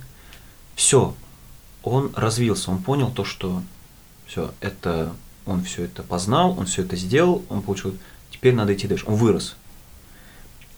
все, 0.75 1.15
он 1.83 2.13
развился, 2.15 2.71
он 2.71 2.83
понял 2.83 3.11
то, 3.11 3.25
что 3.25 3.63
все, 4.31 4.53
это 4.61 5.13
он 5.45 5.65
все 5.65 5.85
это 5.85 6.05
познал, 6.05 6.57
он 6.57 6.67
все 6.67 6.83
это 6.83 6.95
сделал, 6.95 7.43
он 7.49 7.63
получил, 7.63 7.97
теперь 8.31 8.55
надо 8.55 8.73
идти 8.75 8.87
дальше, 8.87 9.05
он 9.07 9.17
вырос. 9.17 9.57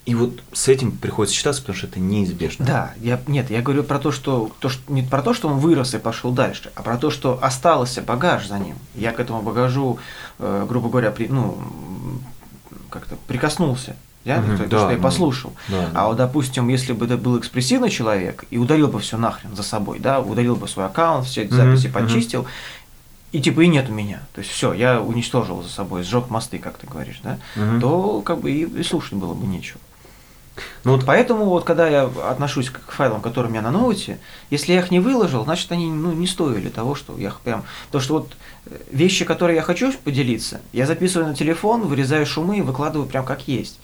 И 0.04 0.16
вот 0.16 0.42
с 0.52 0.66
этим 0.66 0.90
приходится 0.90 1.36
считаться, 1.36 1.60
потому 1.60 1.76
что 1.76 1.86
это 1.86 2.00
неизбежно. 2.00 2.64
Да, 2.64 2.94
я, 3.00 3.20
нет, 3.28 3.50
я 3.50 3.62
говорю 3.62 3.84
про 3.84 4.00
то, 4.00 4.10
что, 4.10 4.50
то, 4.58 4.68
что 4.68 4.92
не 4.92 5.02
про 5.02 5.22
то, 5.22 5.32
что 5.32 5.48
он 5.48 5.58
вырос 5.58 5.94
и 5.94 5.98
пошел 5.98 6.32
дальше, 6.32 6.72
а 6.74 6.82
про 6.82 6.96
то, 6.96 7.10
что 7.10 7.38
остался 7.40 8.02
багаж 8.02 8.48
за 8.48 8.58
ним. 8.58 8.76
Я 8.96 9.12
к 9.12 9.20
этому 9.20 9.42
багажу, 9.42 9.98
э, 10.40 10.66
грубо 10.68 10.88
говоря, 10.88 11.12
при, 11.12 11.28
ну, 11.28 11.58
как-то 12.90 13.16
прикоснулся. 13.28 13.94
Я, 14.24 14.40
Мгм, 14.40 14.56
то, 14.56 14.66
да, 14.66 14.78
что 14.78 14.90
я 14.90 14.96
ну, 14.96 15.02
послушал. 15.02 15.52
да, 15.68 15.90
а 15.94 16.06
вот, 16.06 16.16
допустим, 16.16 16.68
если 16.68 16.92
бы 16.92 17.06
это 17.06 17.16
был 17.16 17.38
экспрессивный 17.40 17.90
человек 17.90 18.44
и 18.50 18.58
удалил 18.58 18.86
бы 18.86 19.00
все 19.00 19.16
нахрен 19.16 19.54
за 19.56 19.64
собой, 19.64 19.98
да, 19.98 20.20
удалил 20.20 20.54
бы 20.54 20.68
свой 20.68 20.86
аккаунт, 20.86 21.26
все 21.26 21.42
эти 21.42 21.52
записи 21.52 21.88
мгм. 21.88 21.92
почистил, 21.94 22.46
и 23.32 23.40
типа 23.40 23.62
и 23.62 23.68
нет 23.68 23.88
у 23.88 23.92
меня. 23.92 24.22
То 24.34 24.40
есть 24.40 24.52
все, 24.52 24.72
я 24.72 25.00
уничтожил 25.00 25.62
за 25.62 25.68
собой, 25.68 26.02
сжег 26.02 26.30
мосты, 26.30 26.58
как 26.58 26.78
ты 26.78 26.86
говоришь, 26.86 27.20
да, 27.22 27.38
Мгм. 27.56 27.80
то 27.80 28.20
как 28.22 28.40
бы 28.40 28.50
и, 28.50 28.64
и 28.64 28.82
слушать 28.82 29.14
было 29.14 29.34
бы 29.34 29.46
нечего. 29.46 29.80
Ну 30.84 30.92
вот 30.92 31.06
Поэтому 31.06 31.46
вот 31.46 31.64
когда 31.64 31.88
я 31.88 32.10
отношусь 32.28 32.68
к 32.68 32.92
файлам, 32.92 33.22
которые 33.22 33.48
у 33.48 33.52
меня 33.52 33.62
на 33.62 33.70
ноуте, 33.70 34.18
если 34.50 34.72
я 34.74 34.80
их 34.80 34.90
не 34.90 35.00
выложил, 35.00 35.44
значит 35.44 35.72
они 35.72 35.90
ну, 35.90 36.12
не 36.12 36.26
стоили 36.26 36.68
того, 36.68 36.94
что 36.94 37.16
я 37.16 37.28
их 37.28 37.40
прям... 37.40 37.64
То, 37.90 38.00
что 38.00 38.14
вот 38.14 38.36
э, 38.66 38.76
вещи, 38.90 39.24
которые 39.24 39.56
я 39.56 39.62
хочу 39.62 39.92
поделиться, 40.04 40.60
я 40.72 40.86
записываю 40.86 41.28
на 41.28 41.34
телефон, 41.34 41.82
вырезаю 41.82 42.26
шумы 42.26 42.58
и 42.58 42.62
выкладываю 42.62 43.08
прям 43.08 43.24
как 43.24 43.48
есть. 43.48 43.78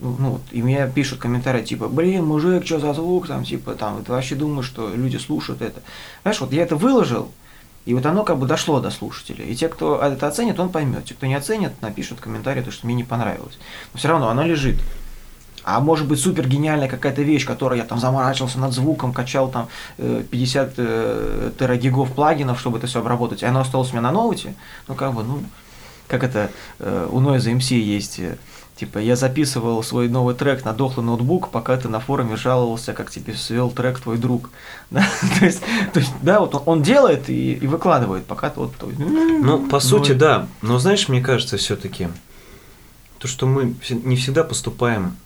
Ну, 0.00 0.16
ну, 0.18 0.40
и 0.52 0.62
мне 0.62 0.90
пишут 0.94 1.18
комментарии 1.18 1.64
типа, 1.64 1.88
блин, 1.88 2.24
мужик, 2.24 2.64
что 2.64 2.78
за 2.78 2.94
звук, 2.94 3.26
там, 3.26 3.44
типа, 3.44 3.74
там, 3.74 4.02
ты 4.04 4.12
вообще 4.12 4.34
думаешь, 4.36 4.66
что 4.66 4.88
люди 4.94 5.16
слушают 5.16 5.60
это. 5.60 5.82
Знаешь, 6.22 6.40
вот 6.40 6.52
я 6.52 6.62
это 6.62 6.76
выложил, 6.76 7.30
и 7.88 7.94
вот 7.94 8.04
оно 8.04 8.22
как 8.22 8.36
бы 8.36 8.46
дошло 8.46 8.80
до 8.80 8.90
слушателя. 8.90 9.46
И 9.46 9.54
те, 9.54 9.66
кто 9.66 9.98
это 9.98 10.26
оценит, 10.26 10.60
он 10.60 10.68
поймет. 10.68 11.06
Те, 11.06 11.14
кто 11.14 11.24
не 11.24 11.34
оценит, 11.34 11.80
напишут 11.80 12.20
комментарии, 12.20 12.60
то, 12.60 12.70
что 12.70 12.84
мне 12.84 12.94
не 12.94 13.02
понравилось. 13.02 13.58
Но 13.94 13.98
все 13.98 14.08
равно 14.08 14.28
оно 14.28 14.44
лежит. 14.44 14.76
А 15.64 15.80
может 15.80 16.06
быть 16.06 16.20
супер 16.20 16.46
гениальная 16.46 16.86
какая-то 16.86 17.22
вещь, 17.22 17.46
которой 17.46 17.78
я 17.78 17.86
там 17.86 17.98
заморачивался 17.98 18.58
над 18.58 18.74
звуком, 18.74 19.14
качал 19.14 19.50
там 19.50 19.68
э, 19.96 20.22
50 20.30 20.74
э, 20.76 21.50
терагигов 21.58 22.12
плагинов, 22.12 22.60
чтобы 22.60 22.76
это 22.76 22.86
все 22.88 23.00
обработать, 23.00 23.42
и 23.42 23.46
оно 23.46 23.60
осталось 23.60 23.88
у 23.88 23.92
меня 23.92 24.02
на 24.02 24.12
ноуте, 24.12 24.54
ну 24.86 24.94
как 24.94 25.14
бы, 25.14 25.22
ну, 25.22 25.42
как 26.08 26.24
это 26.24 26.50
э, 26.80 27.08
у 27.10 27.22
Noise 27.22 27.56
MC 27.56 27.74
есть, 27.78 28.18
э, 28.18 28.36
типа, 28.78 28.98
я 28.98 29.16
записывал 29.16 29.82
свой 29.82 30.08
новый 30.08 30.34
трек 30.34 30.64
на 30.64 30.72
дохлый 30.72 31.04
ноутбук, 31.04 31.50
пока 31.50 31.76
ты 31.76 31.88
на 31.88 31.98
форуме 31.98 32.36
жаловался, 32.36 32.92
как 32.92 33.10
тебе 33.10 33.34
свел 33.34 33.70
трек 33.70 33.98
твой 34.00 34.18
друг. 34.18 34.50
Да? 34.90 35.06
то, 35.38 35.44
есть, 35.44 35.60
то 35.92 36.00
есть, 36.00 36.12
да, 36.22 36.40
вот 36.40 36.54
он, 36.54 36.62
он 36.64 36.82
делает 36.82 37.28
и, 37.28 37.52
и 37.52 37.66
выкладывает, 37.66 38.24
пока 38.24 38.48
ты 38.48 38.60
вот... 38.60 38.72
есть, 38.82 38.98
Ну, 38.98 39.68
по 39.68 39.80
сути, 39.80 40.12
ну, 40.12 40.18
да. 40.18 40.48
Но 40.62 40.78
знаешь, 40.78 41.08
мне 41.08 41.20
кажется, 41.20 41.58
все-таки, 41.58 42.08
то, 43.18 43.28
что 43.28 43.46
мы 43.46 43.74
не 43.90 44.16
всегда 44.16 44.44
поступаем 44.44 45.16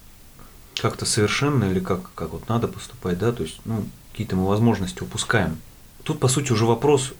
как-то 0.81 1.05
совершенно 1.05 1.65
или 1.65 1.79
как, 1.79 2.12
как 2.15 2.31
вот 2.31 2.49
надо 2.49 2.67
поступать, 2.67 3.19
да, 3.19 3.31
то 3.31 3.45
есть, 3.45 3.61
ну, 3.65 3.85
какие-то 4.11 4.35
мы 4.35 4.47
возможности 4.49 5.03
упускаем. 5.03 5.59
Тут, 6.03 6.19
по 6.19 6.27
сути, 6.27 6.51
уже 6.51 6.67
вопрос, 6.67 7.12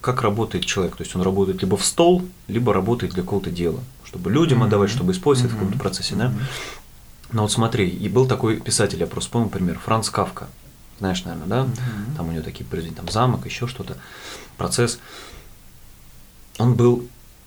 как 0.00 0.22
работает 0.22 0.64
человек. 0.64 0.96
То 0.96 1.02
есть 1.02 1.14
он 1.16 1.22
работает 1.22 1.60
либо 1.62 1.76
в 1.76 1.84
стол, 1.84 2.22
либо 2.48 2.72
работает 2.72 3.14
для 3.14 3.22
какого-то 3.22 3.50
дела, 3.50 3.80
чтобы 4.10 4.32
людям 4.32 4.64
отдавать, 4.64 4.90
чтобы 4.90 5.12
использовать 5.12 5.52
в 5.52 5.54
каком-то 5.54 5.78
процессе, 5.78 6.16
да. 6.16 6.32
Но 7.30 7.42
вот 7.42 7.52
смотри, 7.52 7.88
и 7.88 8.08
был 8.08 8.26
такой 8.26 8.60
писатель, 8.60 8.98
я 8.98 9.06
просто 9.06 9.30
помню, 9.30 9.46
например, 9.46 9.78
Франц 9.78 10.10
Кавка. 10.10 10.48
Знаешь, 10.98 11.22
наверное, 11.24 11.46
да? 11.46 11.62
Мгм. 11.62 12.16
Там 12.16 12.28
у 12.28 12.32
него 12.32 12.42
такие 12.42 12.64
произведения, 12.64 12.96
там 12.96 13.08
замок, 13.08 13.46
еще 13.46 13.68
что-то, 13.68 13.96
процесс. 14.56 14.98
Он 16.58 16.74
был 16.74 17.06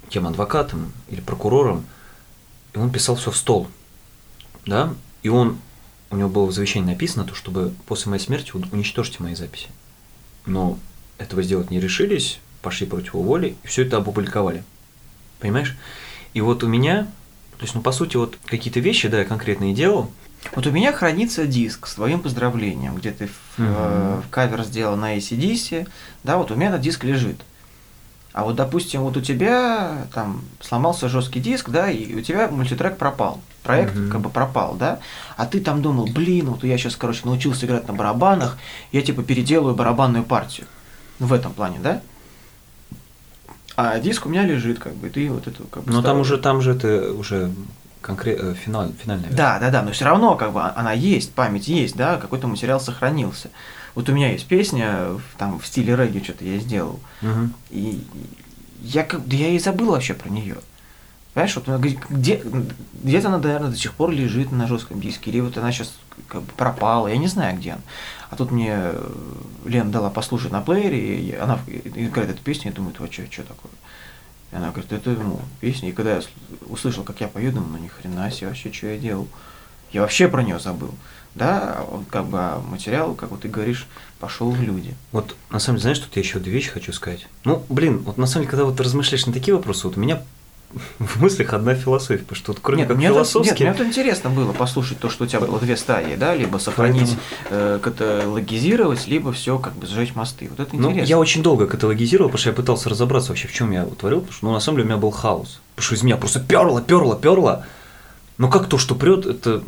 кем 0.09 0.25
адвокатом 0.25 0.93
или 1.09 1.19
прокурором, 1.19 1.85
и 2.71 2.77
он 2.77 2.91
писал 2.91 3.17
все 3.17 3.29
в 3.29 3.35
стол, 3.35 3.67
да, 4.65 4.93
и 5.21 5.27
он, 5.27 5.59
у 6.11 6.15
него 6.15 6.29
было 6.29 6.45
в 6.45 6.53
завещании 6.53 6.87
написано, 6.87 7.25
то, 7.25 7.35
чтобы 7.35 7.73
после 7.87 8.09
моей 8.09 8.23
смерти 8.23 8.53
уничтожьте 8.53 9.21
мои 9.21 9.35
записи. 9.35 9.67
Но 10.45 10.79
этого 11.17 11.43
сделать 11.43 11.71
не 11.71 11.81
решились, 11.81 12.39
пошли 12.61 12.87
против 12.87 13.15
его 13.15 13.23
воли, 13.23 13.57
и 13.63 13.67
все 13.67 13.85
это 13.85 13.97
опубликовали. 13.97 14.63
Понимаешь? 15.39 15.75
И 16.33 16.41
вот 16.41 16.63
у 16.63 16.67
меня, 16.67 17.07
то 17.57 17.63
есть, 17.63 17.75
ну, 17.75 17.81
по 17.81 17.91
сути, 17.91 18.17
вот 18.17 18.37
какие-то 18.45 18.79
вещи, 18.79 19.07
да, 19.07 19.19
я 19.19 19.25
конкретные 19.25 19.73
делал, 19.73 20.09
Вот 20.55 20.67
у 20.67 20.71
меня 20.71 20.91
хранится 20.91 21.47
диск 21.47 21.87
с 21.87 21.93
твоим 21.95 22.19
поздравлением, 22.19 22.95
где 22.95 23.11
ты 23.11 23.27
в, 23.27 23.31
э, 23.59 24.21
кавер 24.29 24.63
сделал 24.63 24.97
на 24.97 25.15
ACDC, 25.15 25.87
да, 26.25 26.35
вот 26.37 26.51
у 26.51 26.55
меня 26.55 26.67
этот 26.67 26.81
диск 26.81 27.05
лежит. 27.05 27.39
А 28.33 28.43
вот, 28.43 28.55
допустим, 28.57 29.03
вот 29.03 29.15
у 29.15 29.21
тебя 29.21 30.05
там 30.13 30.41
сломался 30.59 31.07
жесткий 31.07 31.39
диск, 31.39 31.69
да, 31.69 31.89
и 31.89 32.13
у 32.13 32.21
тебя 32.21 32.49
мультитрек 32.49 32.97
пропал. 32.97 33.39
Проект 33.63 33.95
Мгм. 33.95 34.11
как 34.11 34.19
бы 34.21 34.29
пропал, 34.29 34.75
да, 34.75 34.99
а 35.37 35.45
ты 35.45 35.61
там 35.61 35.81
думал, 35.81 36.07
блин, 36.07 36.47
вот 36.47 36.65
я 36.65 36.77
сейчас, 36.77 36.97
короче, 36.97 37.21
научился 37.23 37.65
играть 37.65 37.87
на 37.87 37.93
барабанах, 37.93 38.57
я 38.91 39.01
типа 39.01 39.23
переделаю 39.23 39.75
барабанную 39.75 40.25
партию. 40.25 40.67
Ну, 41.19 41.27
в 41.27 41.33
этом 41.33 41.53
плане, 41.53 41.79
да? 41.81 42.01
А 43.75 43.99
диск 43.99 44.25
у 44.25 44.29
меня 44.29 44.43
лежит, 44.45 44.79
как 44.79 44.93
бы, 44.95 45.09
ты 45.09 45.29
вот 45.29 45.47
эту 45.47 45.63
как 45.65 45.83
бы 45.83 45.91
но 45.91 46.01
там 46.01 46.19
уже, 46.19 46.37
там 46.37 46.61
же 46.61 46.71
это 46.71 47.11
уже 47.13 47.51
конкретно 48.01 48.53
финал, 48.53 48.91
финальная 49.01 49.25
версия. 49.29 49.37
Да, 49.37 49.59
да, 49.59 49.69
да, 49.71 49.81
но 49.81 49.91
все 49.91 50.05
равно 50.05 50.35
как 50.35 50.53
бы 50.53 50.61
она 50.61 50.91
есть, 50.93 51.33
память 51.33 51.67
есть, 51.67 51.95
да, 51.95 52.17
какой-то 52.17 52.47
материал 52.47 52.79
сохранился. 52.79 53.49
Вот 53.95 54.09
у 54.09 54.11
меня 54.13 54.31
есть 54.31 54.45
песня 54.47 55.07
там 55.37 55.59
в 55.59 55.65
стиле 55.65 55.95
регги 55.95 56.21
что-то 56.23 56.43
я 56.45 56.57
сделал, 56.59 56.99
Мгм. 57.21 57.53
и 57.69 58.03
я 58.81 59.03
как 59.03 59.27
да 59.27 59.35
я 59.37 59.49
и 59.49 59.59
забыл 59.59 59.91
вообще 59.91 60.13
про 60.13 60.29
нее. 60.29 60.57
Понимаешь, 61.33 61.55
вот 61.55 61.67
где, 61.79 61.97
где- 62.09 62.43
где-то 63.03 63.27
она, 63.29 63.39
наверное, 63.39 63.71
до 63.71 63.75
сих 63.77 63.93
пор 63.93 64.11
лежит 64.11 64.51
на 64.51 64.67
жестком 64.67 65.01
диске, 65.01 65.31
или 65.31 65.39
вот 65.39 65.57
она 65.57 65.71
сейчас 65.71 65.95
как 66.27 66.43
бы 66.43 66.51
пропала, 66.55 67.07
я 67.07 67.17
не 67.17 67.27
знаю, 67.27 67.57
где 67.57 67.71
она. 67.71 67.81
А 68.29 68.35
тут 68.35 68.51
мне 68.51 68.71
э, 68.71 69.11
Лена 69.65 69.91
дала 69.91 70.09
послушать 70.11 70.51
на 70.51 70.61
плеере, 70.61 71.19
и 71.19 71.33
она 71.35 71.59
и 71.67 72.05
играет 72.05 72.29
эту 72.29 72.41
песню, 72.43 72.69
я 72.69 72.75
думаю, 72.75 72.93
что, 72.93 73.07
что 73.07 73.43
такое? 73.43 73.71
И 74.51 74.55
она 74.55 74.69
говорит, 74.69 74.91
это 74.91 75.09
ну, 75.09 75.39
песня. 75.59 75.89
И 75.89 75.91
когда 75.91 76.13
я 76.15 76.19
сл- 76.19 76.27
услышал, 76.69 77.03
как 77.03 77.19
я 77.21 77.27
пою, 77.27 77.51
думаю, 77.51 77.71
ну 77.71 77.77
ни 77.79 77.87
хрена 77.87 78.29
себе 78.29 78.47
вообще, 78.49 78.71
что 78.71 78.87
я 78.87 78.97
делал. 78.99 79.27
Я 79.91 80.01
вообще 80.01 80.27
про 80.27 80.43
нее 80.43 80.59
забыл. 80.59 80.91
Да, 81.33 81.83
он 81.91 82.05
как 82.05 82.25
бы 82.27 82.37
а 82.37 82.59
материал, 82.61 83.15
как 83.15 83.31
вот 83.31 83.41
ты 83.41 83.47
говоришь, 83.47 83.87
пошел 84.19 84.51
в 84.51 84.61
люди. 84.61 84.93
Вот 85.11 85.35
на 85.49 85.57
самом 85.57 85.77
деле, 85.77 85.81
знаешь, 85.93 85.99
тут 85.99 86.15
я 86.15 86.21
еще 86.21 86.37
две 86.37 86.53
вещи 86.53 86.69
хочу 86.69 86.93
сказать. 86.93 87.27
Ну, 87.43 87.63
блин, 87.69 87.99
вот 87.99 88.17
на 88.19 88.27
самом 88.27 88.43
деле, 88.43 88.51
когда 88.51 88.65
вот 88.65 88.79
размышляешь 88.79 89.25
на 89.25 89.33
такие 89.33 89.55
вопросы, 89.55 89.87
вот 89.87 89.97
у 89.97 89.99
меня 89.99 90.21
в 90.99 91.21
мыслях 91.21 91.53
одна 91.53 91.75
философия, 91.75 92.23
потому 92.23 92.37
что 92.37 92.51
вот 92.53 92.61
кроме 92.61 92.81
нет, 92.81 92.87
как 92.87 92.97
мне 92.97 93.07
это, 93.07 93.15
нет, 93.15 93.27
философски... 93.27 93.63
мне 93.63 93.71
это 93.71 93.85
интересно 93.85 94.29
было 94.29 94.53
послушать 94.53 94.99
то, 94.99 95.09
что 95.09 95.25
у 95.25 95.27
тебя 95.27 95.39
было 95.41 95.59
две 95.59 95.77
стадии, 95.77 96.15
да, 96.15 96.35
либо 96.35 96.57
сохранить, 96.57 97.15
э, 97.49 97.79
каталогизировать, 97.81 99.07
либо 99.07 99.31
все 99.31 99.59
как 99.59 99.73
бы 99.73 99.85
сжечь 99.85 100.15
мосты. 100.15 100.49
Вот 100.49 100.59
это 100.59 100.75
Ну, 100.75 100.89
интересно. 100.89 101.09
я 101.09 101.19
очень 101.19 101.43
долго 101.43 101.67
каталогизировал, 101.67 102.29
потому 102.29 102.39
что 102.39 102.49
я 102.49 102.55
пытался 102.55 102.89
разобраться 102.89 103.29
вообще, 103.29 103.47
в 103.47 103.53
чем 103.53 103.71
я 103.71 103.85
творил, 103.85 104.19
потому 104.19 104.33
что, 104.33 104.45
ну, 104.45 104.53
на 104.53 104.59
самом 104.59 104.77
деле, 104.77 104.85
у 104.85 104.89
меня 104.91 105.01
был 105.01 105.11
хаос. 105.11 105.59
Потому 105.75 105.85
что 105.85 105.95
из 105.95 106.03
меня 106.03 106.17
просто 106.17 106.39
перло, 106.39 106.81
перло, 106.81 107.15
перло. 107.15 107.65
Но 108.37 108.49
как 108.49 108.67
то, 108.67 108.77
что 108.77 108.95
прет, 108.95 109.25
это, 109.25 109.63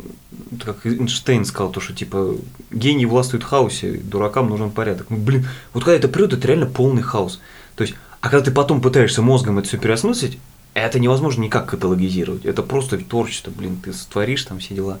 это 0.50 0.64
как 0.64 0.86
Эйнштейн 0.86 1.44
сказал, 1.44 1.70
то, 1.70 1.80
что 1.80 1.94
типа 1.94 2.34
гений 2.72 3.06
властвует 3.06 3.44
в 3.44 3.46
хаосе, 3.46 3.92
дуракам 3.92 4.48
нужен 4.48 4.70
порядок. 4.70 5.06
Ну, 5.08 5.18
блин, 5.18 5.48
вот 5.72 5.84
когда 5.84 5.96
это 5.96 6.08
прет, 6.08 6.32
это 6.32 6.48
реально 6.48 6.66
полный 6.66 7.02
хаос. 7.02 7.40
То 7.76 7.82
есть, 7.82 7.94
а 8.20 8.28
когда 8.28 8.44
ты 8.44 8.50
потом 8.50 8.80
пытаешься 8.80 9.22
мозгом 9.22 9.58
это 9.58 9.68
все 9.68 9.78
переосмыслить, 9.78 10.38
это 10.80 10.98
невозможно 10.98 11.42
никак 11.42 11.70
каталогизировать. 11.70 12.44
Это 12.44 12.62
просто 12.62 12.98
творчество, 12.98 13.50
блин, 13.50 13.80
ты 13.82 13.92
творишь 14.10 14.44
там 14.44 14.58
все 14.58 14.74
дела. 14.74 15.00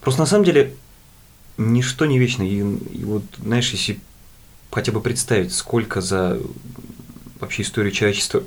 Просто 0.00 0.20
на 0.20 0.26
самом 0.26 0.44
деле 0.44 0.74
ничто 1.56 2.06
не 2.06 2.18
вечно. 2.18 2.42
И, 2.42 2.58
и 2.58 3.04
вот, 3.04 3.22
знаешь, 3.38 3.70
если 3.70 4.00
хотя 4.72 4.90
бы 4.90 5.00
представить, 5.00 5.54
сколько 5.54 6.00
за 6.00 6.40
вообще 7.38 7.62
историю 7.62 7.92
человечества 7.92 8.42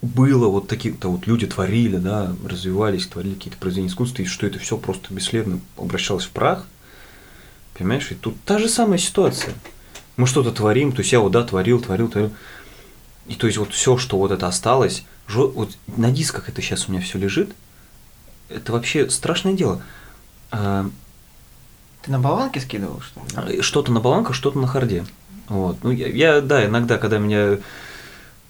было 0.00 0.48
вот 0.48 0.66
такие-то 0.66 1.08
вот 1.08 1.28
люди 1.28 1.46
творили, 1.46 1.98
да, 1.98 2.34
развивались, 2.44 3.06
творили 3.06 3.34
какие-то 3.34 3.58
произведения 3.58 3.90
искусства, 3.90 4.22
и 4.22 4.26
что 4.26 4.46
это 4.46 4.58
все 4.58 4.76
просто 4.76 5.14
бесследно 5.14 5.60
обращалось 5.76 6.24
в 6.24 6.30
прах, 6.30 6.66
понимаешь, 7.74 8.10
и 8.10 8.16
тут 8.16 8.34
та 8.44 8.58
же 8.58 8.68
самая 8.68 8.98
ситуация. 8.98 9.54
Мы 10.16 10.26
что-то 10.26 10.50
творим, 10.50 10.90
то 10.90 11.00
есть 11.00 11.12
я 11.12 11.20
вот, 11.20 11.30
да, 11.30 11.44
творил, 11.44 11.80
творил, 11.80 12.08
творил, 12.08 12.32
И 13.28 13.34
то 13.34 13.46
есть 13.46 13.58
вот 13.58 13.72
все, 13.72 13.96
что 13.98 14.18
вот 14.18 14.32
это 14.32 14.48
осталось, 14.48 15.04
вот 15.34 15.76
на 15.96 16.10
дисках 16.10 16.48
это 16.48 16.60
сейчас 16.62 16.88
у 16.88 16.92
меня 16.92 17.00
все 17.00 17.18
лежит, 17.18 17.54
это 18.48 18.72
вообще 18.72 19.08
страшное 19.10 19.54
дело. 19.54 19.82
А, 20.50 20.88
Ты 22.02 22.10
на 22.10 22.18
болванке 22.18 22.60
скидывал, 22.60 23.00
что 23.00 23.20
ли? 23.46 23.62
Что-то 23.62 23.92
на 23.92 24.00
баланках, 24.00 24.34
что-то 24.34 24.58
на 24.58 24.66
харде. 24.66 25.04
Вот. 25.48 25.82
Ну, 25.82 25.90
я, 25.90 26.08
я, 26.08 26.40
да, 26.40 26.64
иногда, 26.64 26.98
когда 26.98 27.18
меня 27.18 27.58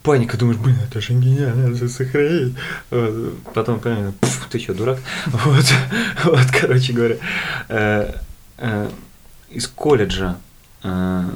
паника, 0.03 0.37
думаешь, 0.37 0.59
блин, 0.59 0.77
это 0.85 1.01
же 1.01 1.15
гениально, 1.15 1.65
надо 1.65 1.77
же 1.77 1.89
сохранить. 1.89 2.55
Вот. 2.91 3.35
Потом, 3.55 3.81
понимаю, 3.81 4.15
«Пф, 4.21 4.49
ты 4.51 4.59
что, 4.59 4.75
дурак? 4.75 4.99
Вот, 5.27 5.65
вот, 6.25 6.47
короче 6.61 6.93
говоря. 6.93 7.17
Э, 7.69 8.15
э, 8.59 8.91
из 9.51 9.69
колледжа 9.69 10.39
э, 10.83 11.31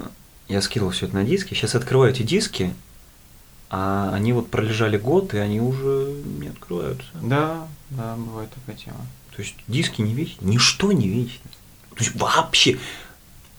я 0.49 0.63
скидывал 0.63 0.93
все 0.93 1.07
это 1.07 1.15
на 1.15 1.25
диски. 1.25 1.55
Сейчас 1.55 1.75
открываю 1.75 2.13
эти 2.13 2.23
диски, 2.23 2.75
а 3.71 4.11
они 4.13 4.33
вот 4.33 4.51
пролежали 4.51 4.97
год, 4.97 5.35
и 5.35 5.39
они 5.39 5.61
уже 5.61 6.15
не 6.41 6.49
открываются. 6.49 7.09
Да, 7.23 7.67
да, 7.91 8.17
бывает 8.17 8.51
такая 8.51 8.77
тема. 8.77 9.07
То 9.35 9.43
есть 9.43 9.55
диски 9.69 10.03
не 10.03 10.15
вечны, 10.15 10.47
ничто 10.47 10.93
не 10.93 11.09
вечно. 11.09 11.51
То 11.95 12.05
есть 12.05 12.15
вообще, 12.17 12.79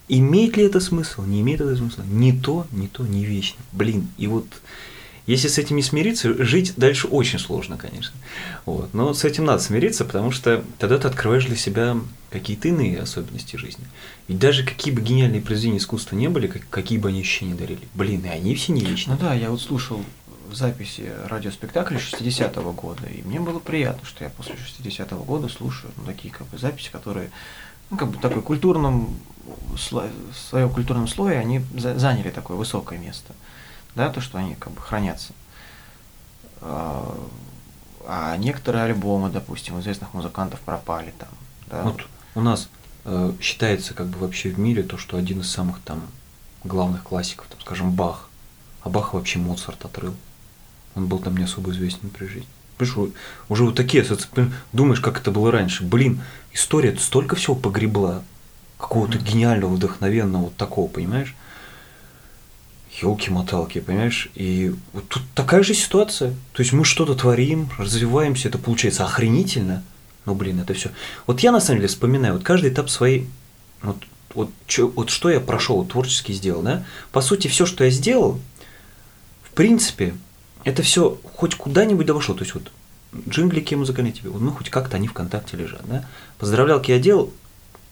имеет 0.07 0.57
ли 0.57 0.63
это 0.63 0.79
смысл, 0.79 1.23
не 1.23 1.41
имеет 1.41 1.61
это 1.61 1.75
смысла, 1.75 2.03
ни 2.03 2.31
то, 2.31 2.67
ни 2.71 2.87
то 2.87 3.03
не 3.03 3.25
вечно. 3.25 3.59
Блин, 3.71 4.07
и 4.17 4.27
вот 4.27 4.45
если 5.27 5.47
с 5.49 5.57
этим 5.57 5.75
не 5.75 5.83
смириться, 5.83 6.33
жить 6.43 6.73
дальше 6.77 7.07
очень 7.07 7.37
сложно, 7.39 7.77
конечно. 7.77 8.15
Вот. 8.65 8.93
Но 8.93 9.13
с 9.13 9.23
этим 9.23 9.45
надо 9.45 9.61
смириться, 9.61 10.05
потому 10.05 10.31
что 10.31 10.63
тогда 10.79 10.97
ты 10.97 11.07
открываешь 11.07 11.45
для 11.45 11.55
себя 11.57 11.95
какие-то 12.31 12.67
иные 12.69 12.99
особенности 13.01 13.55
жизни. 13.57 13.85
И 14.27 14.33
даже 14.33 14.63
какие 14.65 14.93
бы 14.93 15.01
гениальные 15.01 15.41
произведения 15.41 15.77
искусства 15.77 16.15
не 16.15 16.27
были, 16.29 16.47
как- 16.47 16.69
какие 16.69 16.97
бы 16.97 17.09
они 17.09 17.21
ощущения 17.21 17.55
дарили, 17.55 17.87
блин, 17.93 18.25
и 18.25 18.29
они 18.29 18.55
все 18.55 18.71
не 18.73 18.81
вечны. 18.81 19.13
Ну 19.13 19.19
да, 19.19 19.33
я 19.33 19.49
вот 19.51 19.61
слушал 19.61 20.01
записи 20.51 21.11
радиоспектакля 21.25 21.97
60-го 21.99 22.71
года, 22.71 23.05
и 23.07 23.21
мне 23.23 23.39
было 23.39 23.59
приятно, 23.59 24.05
что 24.07 24.23
я 24.23 24.29
после 24.29 24.55
60-го 24.55 25.23
года 25.23 25.49
слушаю 25.49 25.91
ну, 25.97 26.05
такие 26.05 26.33
как 26.33 26.47
бы 26.47 26.57
записи, 26.57 26.89
которые, 26.89 27.31
ну, 27.89 27.97
как 27.97 28.09
бы 28.11 28.17
такой 28.17 28.41
культурном, 28.41 29.17
сло- 29.75 30.09
в 30.33 30.49
своем 30.49 30.69
культурном 30.69 31.07
слое 31.09 31.37
они 31.39 31.61
за- 31.75 31.99
заняли 31.99 32.29
такое 32.29 32.55
высокое 32.55 32.97
место, 32.97 33.33
да, 33.97 34.09
то, 34.09 34.21
что 34.21 34.37
они 34.37 34.55
как 34.55 34.71
бы 34.71 34.79
хранятся. 34.79 35.33
А, 36.61 37.17
а 38.07 38.37
некоторые 38.37 38.85
альбомы, 38.85 39.29
допустим, 39.29 39.79
известных 39.79 40.13
музыкантов 40.13 40.61
пропали 40.61 41.13
там, 41.17 41.29
да. 41.67 41.83
Вот 41.83 42.05
у 42.35 42.41
нас 42.41 42.69
э, 43.03 43.33
считается 43.41 43.93
как 43.93 44.07
бы 44.07 44.19
вообще 44.19 44.49
в 44.49 44.59
мире 44.59 44.83
то, 44.83 44.97
что 44.97 45.17
один 45.17 45.41
из 45.41 45.51
самых 45.51 45.81
там 45.81 46.01
главных 46.63 47.03
классиков, 47.03 47.47
там, 47.47 47.59
скажем, 47.59 47.91
Бах. 47.91 48.29
А 48.83 48.89
Бах 48.89 49.13
вообще 49.13 49.39
Моцарт 49.39 49.83
отрыл. 49.83 50.13
Он 50.95 51.07
был 51.07 51.19
там 51.19 51.35
не 51.35 51.43
особо 51.43 51.71
известен 51.71 52.09
при 52.09 52.27
жизни. 52.27 52.47
Понимаешь, 52.77 53.13
уже 53.49 53.65
вот 53.65 53.75
такие 53.75 54.03
ассоци- 54.03 54.27
понимаешь, 54.31 54.55
Думаешь, 54.71 55.01
как 55.01 55.19
это 55.19 55.31
было 55.31 55.51
раньше. 55.51 55.83
Блин, 55.83 56.21
история 56.53 56.95
столько 56.97 57.35
всего 57.35 57.55
погребла. 57.55 58.21
Какого-то 58.77 59.17
гениального, 59.17 59.73
вдохновенного, 59.73 60.43
вот 60.43 60.55
такого, 60.55 60.87
понимаешь? 60.87 61.35
Елки-моталки, 63.01 63.79
понимаешь? 63.79 64.29
И 64.35 64.73
вот 64.93 65.07
тут 65.07 65.23
такая 65.35 65.63
же 65.63 65.73
ситуация. 65.73 66.31
То 66.53 66.61
есть 66.61 66.73
мы 66.73 66.83
что-то 66.83 67.15
творим, 67.15 67.69
развиваемся, 67.77 68.47
это 68.49 68.57
получается 68.57 69.05
охренительно. 69.05 69.83
Ну, 70.25 70.33
блин, 70.35 70.59
это 70.59 70.73
все. 70.73 70.89
Вот 71.25 71.41
я 71.41 71.51
на 71.51 71.59
самом 71.59 71.79
деле 71.79 71.87
вспоминаю, 71.87 72.33
вот 72.33 72.43
каждый 72.43 72.71
этап 72.71 72.89
своей, 72.89 73.27
вот, 73.81 73.97
вот, 74.33 74.49
чё- 74.65 74.89
вот 74.89 75.09
что 75.09 75.29
я 75.29 75.39
прошел, 75.39 75.77
вот 75.77 75.89
творчески 75.89 76.31
сделал, 76.31 76.61
да? 76.63 76.83
По 77.11 77.21
сути, 77.21 77.47
все, 77.47 77.65
что 77.65 77.83
я 77.83 77.91
сделал, 77.91 78.39
в 79.43 79.51
принципе, 79.51 80.15
это 80.63 80.81
все 80.81 81.19
хоть 81.35 81.55
куда-нибудь 81.55 82.05
дошло. 82.05 82.35
То 82.35 82.43
есть 82.43 82.55
вот 82.55 82.71
джинглики 83.29 83.75
музыкальные 83.75 84.11
тебе, 84.13 84.29
ну 84.31 84.51
хоть 84.51 84.69
как-то 84.69 84.97
они 84.97 85.07
ВКонтакте 85.07 85.55
лежат, 85.55 85.81
да? 85.87 86.05
Поздравлялки 86.39 86.91
я 86.91 86.99
делал, 86.99 87.31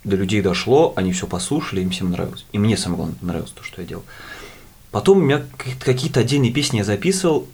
до 0.03 0.15
людей 0.15 0.41
дошло, 0.41 0.93
они 0.95 1.13
все 1.13 1.25
послушали, 1.25 1.81
им 1.81 1.89
всем 1.89 2.11
нравилось. 2.11 2.45
И 2.51 2.59
мне 2.59 2.77
самое 2.77 2.97
главное 2.97 3.17
нравилось 3.21 3.51
то, 3.51 3.63
что 3.63 3.81
я 3.81 3.87
делал. 3.87 4.03
Потом 4.95 5.17
у 5.17 5.21
меня 5.21 5.43
какие- 5.57 5.75
какие-то 5.75 6.21
отдельные 6.21 6.53
песни 6.53 6.77
я 6.77 6.85
записывал, 6.85 7.49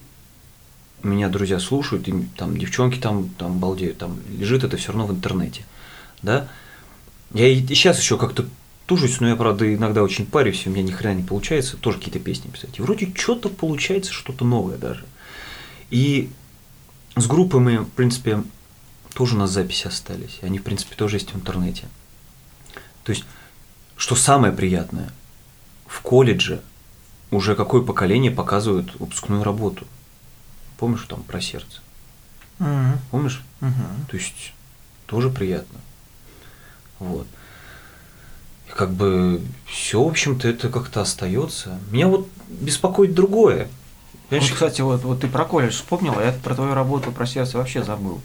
меня 1.02 1.28
друзья 1.28 1.58
слушают, 1.58 2.08
и 2.08 2.14
там 2.38 2.56
девчонки 2.56 3.00
там, 3.00 3.30
там 3.30 3.58
балдеют, 3.58 3.98
там 3.98 4.20
лежит 4.38 4.64
это 4.64 4.78
все 4.78 4.90
равно 4.90 5.08
в 5.08 5.12
интернете, 5.12 5.66
да. 6.22 6.48
Я 7.34 7.48
и 7.48 7.66
сейчас 7.66 8.00
еще 8.00 8.20
как-то 8.20 8.46
тужусь, 8.86 9.20
но 9.22 9.28
я, 9.28 9.36
правда, 9.36 9.74
иногда 9.74 10.04
очень 10.04 10.28
парюсь, 10.28 10.62
и 10.64 10.70
у 10.70 10.72
меня 10.72 10.84
ни 10.84 10.92
хрена 10.92 11.16
не 11.16 11.24
получается, 11.24 11.78
тоже 11.78 11.98
какие-то 11.98 12.20
песни 12.20 12.52
писать. 12.52 12.78
И 12.78 12.82
вроде 12.84 13.12
что-то 13.16 13.50
получается, 13.50 14.14
что-то 14.14 14.46
новое 14.46 14.78
даже. 14.78 15.04
И 15.90 16.30
с 17.16 17.26
группой 17.26 17.60
мы, 17.60 17.80
в 17.80 17.90
принципе, 17.90 18.44
тоже 19.16 19.34
у 19.34 19.40
нас 19.40 19.50
записи 19.50 19.88
остались, 19.88 20.38
они, 20.44 20.60
в 20.60 20.64
принципе, 20.64 20.96
тоже 20.96 21.16
есть 21.16 21.34
в 21.34 21.36
интернете. 21.36 21.86
То 23.04 23.14
есть, 23.14 23.26
что 23.98 24.16
самое 24.16 24.54
приятное, 24.54 25.12
в 25.88 26.02
колледже 26.02 26.62
уже 27.32 27.56
какое 27.56 27.82
поколение 27.82 28.32
показывает 28.32 28.94
выпускную 29.00 29.44
работу. 29.44 29.88
Помнишь 30.78 31.06
там 31.08 31.24
про 31.24 31.42
сердце? 31.42 31.80
Мгм. 32.60 33.00
Помнишь? 33.10 33.42
Мгм. 33.62 34.06
То 34.10 34.18
есть 34.18 34.54
тоже 35.06 35.30
приятно. 35.30 35.80
Вот. 37.00 37.28
И 38.68 38.72
как 38.72 38.92
бы 38.92 39.42
все, 39.66 40.04
в 40.04 40.08
общем-то, 40.08 40.48
это 40.48 40.70
как-то 40.70 41.02
остается. 41.02 41.80
Меня 41.90 42.08
вот 42.08 42.28
беспокоит 42.48 43.14
другое. 43.14 43.64
Вот, 43.66 44.30
Понимаешь, 44.30 44.54
кстати, 44.54 44.82
вот, 44.82 45.04
вот 45.04 45.22
ты 45.22 45.28
про 45.28 45.46
колледж 45.46 45.74
вспомнил, 45.74 46.14
а 46.18 46.24
я 46.24 46.32
про 46.32 46.56
твою 46.56 46.74
работу 46.74 47.12
про 47.12 47.26
сердце 47.26 47.58
вообще 47.58 47.84
забыл. 47.84 48.22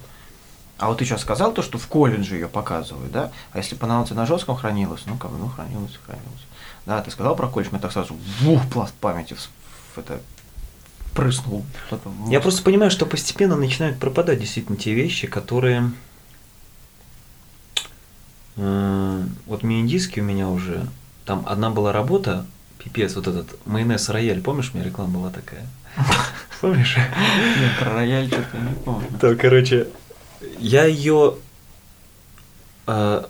А 0.79 0.89
вот 0.89 0.99
ты 0.99 1.05
сейчас 1.05 1.23
сказал 1.23 1.53
то, 1.53 1.63
что 1.63 1.79
в 1.79 1.87
колледже 1.87 2.35
ее 2.35 2.49
показывают, 2.49 3.11
да? 3.11 3.33
А 3.53 3.59
если 3.59 3.77
бы 3.77 3.85
она 3.85 4.03
у 4.03 4.05
тебя 4.05 4.17
на 4.17 4.27
жестком 4.27 4.57
хранилась, 4.57 5.03
ну 5.07 5.17
как 5.17 5.31
бы, 5.31 5.39
ну 5.39 5.49
хранилась, 5.49 5.99
хранилась. 6.05 6.47
Да, 6.87 7.03
ты 7.03 7.11
сказал 7.11 7.35
про 7.37 7.49
колледж, 7.49 7.71
мне 7.73 7.81
так 7.81 7.93
сразу 7.93 8.17
вух, 8.41 8.63
пласт 8.71 8.95
памяти 8.95 9.35
в, 9.35 9.99
это 9.99 10.21
прыснул. 11.15 11.65
Я 12.29 12.41
просто 12.41 12.63
понимаю, 12.63 12.91
что 12.91 13.07
постепенно 13.07 13.57
начинают 13.57 13.99
пропадать 13.99 14.39
действительно 14.41 14.77
те 14.79 14.93
вещи, 14.95 15.27
которые... 15.27 15.91
э, 18.57 19.23
Вот 19.47 19.63
мини-диски 19.63 20.21
у 20.21 20.25
меня 20.25 20.49
уже... 20.49 20.87
Там 21.25 21.43
одна 21.49 21.71
была 21.71 21.93
работа, 21.93 22.47
пипец, 22.79 23.17
вот 23.17 23.27
этот 23.27 23.67
майонез 23.67 24.09
рояль, 24.09 24.41
помнишь, 24.41 24.71
у 24.73 24.77
меня 24.77 24.87
реклама 24.87 25.19
была 25.19 25.31
такая? 25.31 25.67
Помнишь? 26.61 26.97
Нет, 26.97 27.79
про 27.81 27.95
рояль 27.95 28.29
что-то 28.29 28.57
не 28.59 28.75
помню. 28.85 29.09
То, 29.21 29.35
короче, 29.35 29.89
я 30.59 30.85
ее 30.85 31.35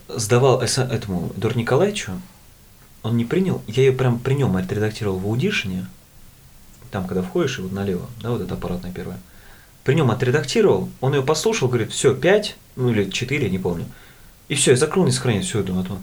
сдавал 0.09 0.63
эс- 0.63 0.77
этому 0.79 1.33
Эдуарду 1.37 1.59
Николаевичу, 1.59 2.13
он 3.07 3.17
не 3.17 3.25
принял, 3.25 3.63
я 3.69 3.85
ее 3.85 3.93
прям 3.93 4.19
при 4.19 4.35
нем 4.35 4.57
отредактировал 4.57 5.19
в 5.19 5.27
аудишне, 5.27 5.87
там, 6.91 7.07
когда 7.07 7.23
входишь, 7.23 7.59
и 7.59 7.63
вот 7.63 7.71
налево, 7.73 8.07
да, 8.21 8.31
вот 8.31 8.43
это 8.43 8.55
аппаратная 8.55 8.91
первая. 8.91 9.19
При 9.85 9.95
нем 9.95 10.11
отредактировал, 10.11 10.89
он 11.01 11.15
ее 11.15 11.23
послушал, 11.23 11.69
говорит, 11.69 11.93
все, 11.93 12.15
5, 12.15 12.57
ну 12.75 12.91
или 12.91 13.09
4, 13.09 13.49
не 13.49 13.59
помню. 13.59 13.87
И 14.49 14.57
все, 14.57 14.73
я 14.73 14.77
закрыл, 14.77 15.05
не 15.05 15.13
сохранил, 15.13 15.43
все, 15.43 15.63
думаю, 15.63 15.85
а 15.85 15.89
то. 15.89 15.99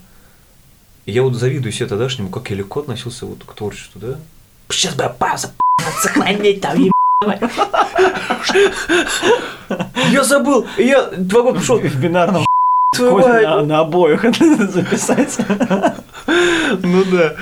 И 1.06 1.12
я 1.12 1.24
вот 1.24 1.36
завидую 1.36 1.74
себе 1.74 1.88
тогдашнему, 1.88 2.30
как 2.30 2.50
я 2.50 2.56
легко 2.56 2.80
относился 2.80 3.26
вот 3.26 3.44
к 3.44 3.54
творчеству, 3.54 4.00
да? 4.00 4.18
Сейчас 4.70 4.96
бы 4.96 5.14
пауза, 5.20 5.54
сохранить 6.02 6.62
там, 6.62 6.78
Я 10.12 10.24
забыл, 10.24 10.68
я 10.78 11.08
два 11.18 11.42
года 11.42 11.60
пошел, 11.60 11.80
В 11.80 11.96
бинарном 11.96 12.46
твою 12.94 13.18
на, 13.44 13.64
на 13.64 13.80
обоих 13.80 14.24
это 14.26 14.68
записать. 14.72 15.38
Ну 16.82 17.04
да. 17.12 17.36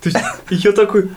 То 0.00 0.08
есть 0.08 0.18
я 0.50 0.72
такой, 0.72 1.10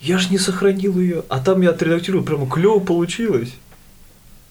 я 0.00 0.18
же 0.18 0.30
не 0.30 0.38
сохранил 0.38 0.98
ее, 0.98 1.24
а 1.28 1.38
там 1.40 1.60
я 1.62 1.70
отредактировал, 1.70 2.24
прямо 2.24 2.48
клево 2.48 2.80
получилось. 2.80 3.52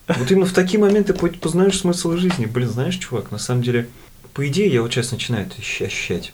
Вот 0.08 0.30
именно 0.32 0.46
в 0.46 0.54
такие 0.54 0.80
моменты 0.80 1.14
по- 1.14 1.28
познаешь 1.28 1.80
смысл 1.80 2.18
жизни. 2.18 2.46
Блин, 2.46 2.70
знаешь, 2.70 2.96
чувак, 2.98 3.32
на 3.32 3.38
самом 3.38 3.64
деле, 3.64 3.88
по 4.34 4.48
идее, 4.48 4.68
я 4.72 4.82
вот 4.82 4.92
сейчас 4.92 5.12
начинаю 5.12 5.46
это 5.48 5.56
ощ- 5.60 5.82
ощущать. 5.82 6.34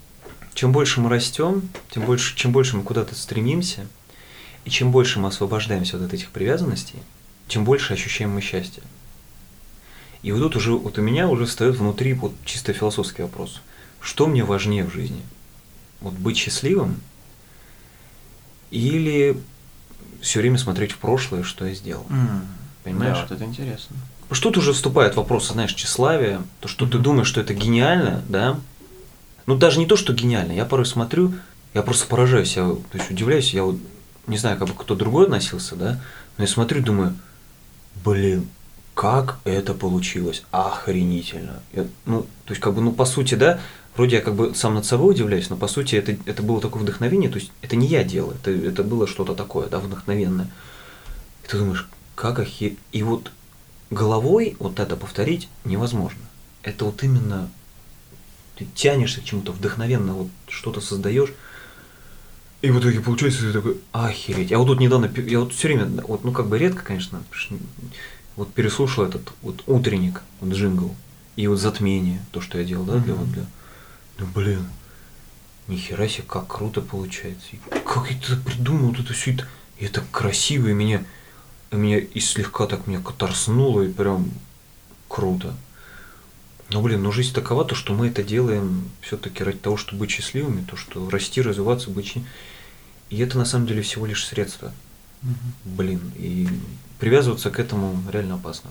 Чем 0.53 0.71
больше 0.71 0.99
мы 0.99 1.09
растем, 1.09 1.69
тем 1.91 2.03
больше, 2.03 2.35
чем 2.35 2.51
больше 2.51 2.75
мы 2.75 2.83
куда-то 2.83 3.13
стремимся, 3.15 3.85
и 4.65 4.69
чем 4.69 4.91
больше 4.91 5.19
мы 5.19 5.27
освобождаемся 5.29 5.97
вот 5.97 6.07
от 6.07 6.13
этих 6.13 6.29
привязанностей, 6.31 6.97
тем 7.47 7.63
больше 7.63 7.93
ощущаем 7.93 8.31
мы 8.31 8.41
счастье. 8.41 8.81
И 10.23 10.31
вот 10.31 10.39
тут 10.39 10.55
уже, 10.55 10.71
вот 10.73 10.97
у 10.97 11.01
меня 11.01 11.27
уже 11.27 11.45
встает 11.45 11.75
внутри 11.75 12.13
вот 12.13 12.33
чисто 12.45 12.73
философский 12.73 13.21
вопрос. 13.21 13.61
Что 14.01 14.27
мне 14.27 14.43
важнее 14.43 14.83
в 14.83 14.93
жизни? 14.93 15.21
Вот 16.01 16.13
быть 16.13 16.37
счастливым 16.37 16.99
или 18.71 19.37
все 20.21 20.39
время 20.39 20.57
смотреть 20.57 20.91
в 20.91 20.97
прошлое, 20.97 21.43
что 21.43 21.65
я 21.65 21.73
сделал? 21.73 22.05
Понимаешь? 22.83 23.17
Да, 23.17 23.21
вот 23.23 23.31
это 23.31 23.45
интересно. 23.45 23.95
Что 24.31 24.49
тут 24.49 24.57
уже 24.57 24.73
вступает 24.73 25.15
вопросы, 25.15 25.53
знаешь, 25.53 25.73
тщеславия, 25.73 26.41
то, 26.59 26.67
что 26.67 26.85
ты 26.85 26.97
думаешь, 26.97 27.27
что 27.27 27.39
это 27.39 27.53
гениально, 27.53 28.23
да? 28.27 28.59
Ну, 29.45 29.55
даже 29.55 29.79
не 29.79 29.85
то, 29.85 29.95
что 29.95 30.13
гениально, 30.13 30.51
я 30.51 30.65
порой 30.65 30.85
смотрю, 30.85 31.33
я 31.73 31.81
просто 31.81 32.07
поражаюсь, 32.07 32.57
я 32.57 32.63
то 32.63 32.97
есть 32.97 33.09
удивляюсь, 33.09 33.53
я 33.53 33.63
вот 33.63 33.77
не 34.25 34.37
знаю, 34.37 34.57
как 34.57 34.67
бы 34.67 34.73
кто 34.73 34.95
другой 34.95 35.25
относился, 35.25 35.75
да, 35.75 36.01
но 36.37 36.43
я 36.43 36.47
смотрю, 36.49 36.83
думаю, 36.83 37.15
блин, 38.03 38.49
как 38.97 39.37
это 39.43 39.75
получилось? 39.75 40.41
Охренительно. 40.49 41.61
Я, 41.71 41.85
ну, 42.07 42.23
то 42.45 42.49
есть, 42.49 42.59
как 42.59 42.73
бы, 42.73 42.81
ну, 42.81 42.91
по 42.91 43.05
сути, 43.05 43.35
да, 43.35 43.59
вроде 43.95 44.15
я 44.15 44.21
как 44.23 44.33
бы 44.33 44.55
сам 44.55 44.73
над 44.73 44.85
собой 44.85 45.13
удивляюсь, 45.13 45.51
но 45.51 45.55
по 45.55 45.67
сути 45.67 45.93
это, 45.93 46.17
это 46.25 46.41
было 46.41 46.59
такое 46.59 46.81
вдохновение, 46.81 47.29
то 47.29 47.37
есть 47.37 47.51
это 47.61 47.75
не 47.75 47.85
я 47.85 48.03
делал, 48.03 48.31
это, 48.31 48.49
это 48.49 48.83
было 48.83 49.05
что-то 49.05 49.35
такое, 49.35 49.67
да, 49.67 49.77
вдохновенное. 49.77 50.49
И 51.43 51.47
ты 51.47 51.59
думаешь, 51.59 51.87
как 52.15 52.39
охер... 52.39 52.73
И 52.91 53.03
вот 53.03 53.31
головой 53.91 54.57
вот 54.57 54.79
это 54.79 54.95
повторить 54.95 55.47
невозможно. 55.63 56.21
Это 56.63 56.85
вот 56.85 57.03
именно 57.03 57.51
ты 58.55 58.65
тянешься 58.73 59.21
к 59.21 59.25
чему-то 59.25 59.51
вдохновенно, 59.51 60.13
вот 60.13 60.29
что-то 60.47 60.81
создаешь. 60.81 61.33
И 62.63 62.71
в 62.71 62.79
итоге 62.79 62.99
получается 63.01 63.41
ты 63.41 63.53
такой, 63.53 63.77
охереть. 63.91 64.49
Я 64.49 64.57
вот 64.57 64.65
тут 64.65 64.79
недавно, 64.79 65.05
я 65.05 65.41
вот 65.41 65.53
все 65.53 65.67
время, 65.67 65.85
вот, 66.07 66.23
ну 66.23 66.31
как 66.31 66.47
бы 66.47 66.57
редко, 66.57 66.83
конечно, 66.83 67.21
вот 68.37 68.53
переслушал 68.53 69.05
этот 69.05 69.33
вот 69.41 69.63
утренник, 69.67 70.21
вот 70.39 70.53
джингл, 70.53 70.95
и 71.35 71.47
вот 71.47 71.57
затмение, 71.57 72.23
то, 72.31 72.39
что 72.39 72.57
я 72.57 72.63
делал, 72.63 72.85
да, 72.85 72.97
для 72.99 73.13
вот 73.13 73.29
для. 73.31 73.45
Ну 74.19 74.25
блин, 74.33 74.65
нихера 75.67 76.07
себе, 76.07 76.23
как 76.27 76.47
круто 76.47 76.81
получается. 76.81 77.47
И 77.51 77.59
как 77.83 78.09
я 78.09 78.17
это 78.17 78.37
придумал, 78.37 78.91
вот 78.91 78.99
это 78.99 79.13
все 79.13 79.33
это, 79.33 79.47
и 79.77 79.85
это 79.85 80.03
красиво, 80.11 80.67
и 80.69 80.73
меня, 80.73 81.03
и 81.71 81.75
меня 81.75 81.97
и 81.99 82.19
слегка 82.19 82.67
так 82.67 82.87
меня 82.87 83.01
катарснуло, 83.01 83.81
и 83.81 83.91
прям 83.91 84.31
круто. 85.07 85.53
Ну, 86.69 86.81
блин, 86.81 87.01
ну 87.01 87.11
жизнь 87.11 87.33
такова, 87.33 87.63
то, 87.63 87.75
что 87.75 87.93
мы 87.93 88.07
это 88.07 88.23
делаем 88.23 88.89
все-таки 89.01 89.43
ради 89.43 89.57
того, 89.57 89.77
чтобы 89.77 90.01
быть 90.01 90.11
счастливыми, 90.11 90.63
то, 90.63 90.75
что 90.75 91.09
расти, 91.09 91.41
развиваться, 91.41 91.89
быть... 91.89 92.15
И 93.09 93.19
это 93.19 93.37
на 93.37 93.45
самом 93.45 93.67
деле 93.67 93.81
всего 93.83 94.05
лишь 94.05 94.25
средство. 94.25 94.73
Блин, 95.65 95.99
и 96.15 96.47
привязываться 96.99 97.49
к 97.49 97.59
этому 97.59 98.01
реально 98.11 98.35
опасно. 98.35 98.69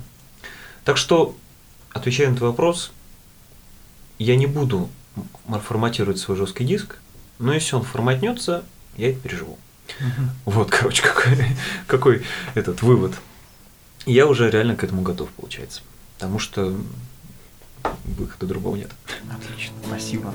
Так 0.85 0.97
что, 0.97 1.37
отвечая 1.93 2.31
на 2.31 2.37
твой 2.37 2.51
вопрос, 2.51 2.93
я 4.19 4.37
не 4.37 4.47
буду 4.47 4.89
форматировать 5.47 6.19
свой 6.19 6.37
жесткий 6.37 6.65
диск, 6.65 6.97
но 7.39 7.53
если 7.53 7.77
он 7.77 7.83
форматнется, 7.83 8.65
я 8.97 9.11
это 9.11 9.21
переживу. 9.21 9.59
Вот, 10.45 10.71
короче, 10.71 11.03
какой, 11.07 11.37
какой 11.87 12.23
этот 12.55 12.83
вывод. 12.83 13.15
Я 14.05 14.27
уже 14.27 14.51
реально 14.51 14.77
к 14.77 14.85
этому 14.85 15.03
готов, 15.03 15.31
получается. 15.31 15.83
Потому 16.15 16.39
что 16.39 16.77
выхода 18.05 18.47
другого 18.47 18.77
нет. 18.77 18.91
Отлично, 19.31 19.75
спасибо. 19.85 20.33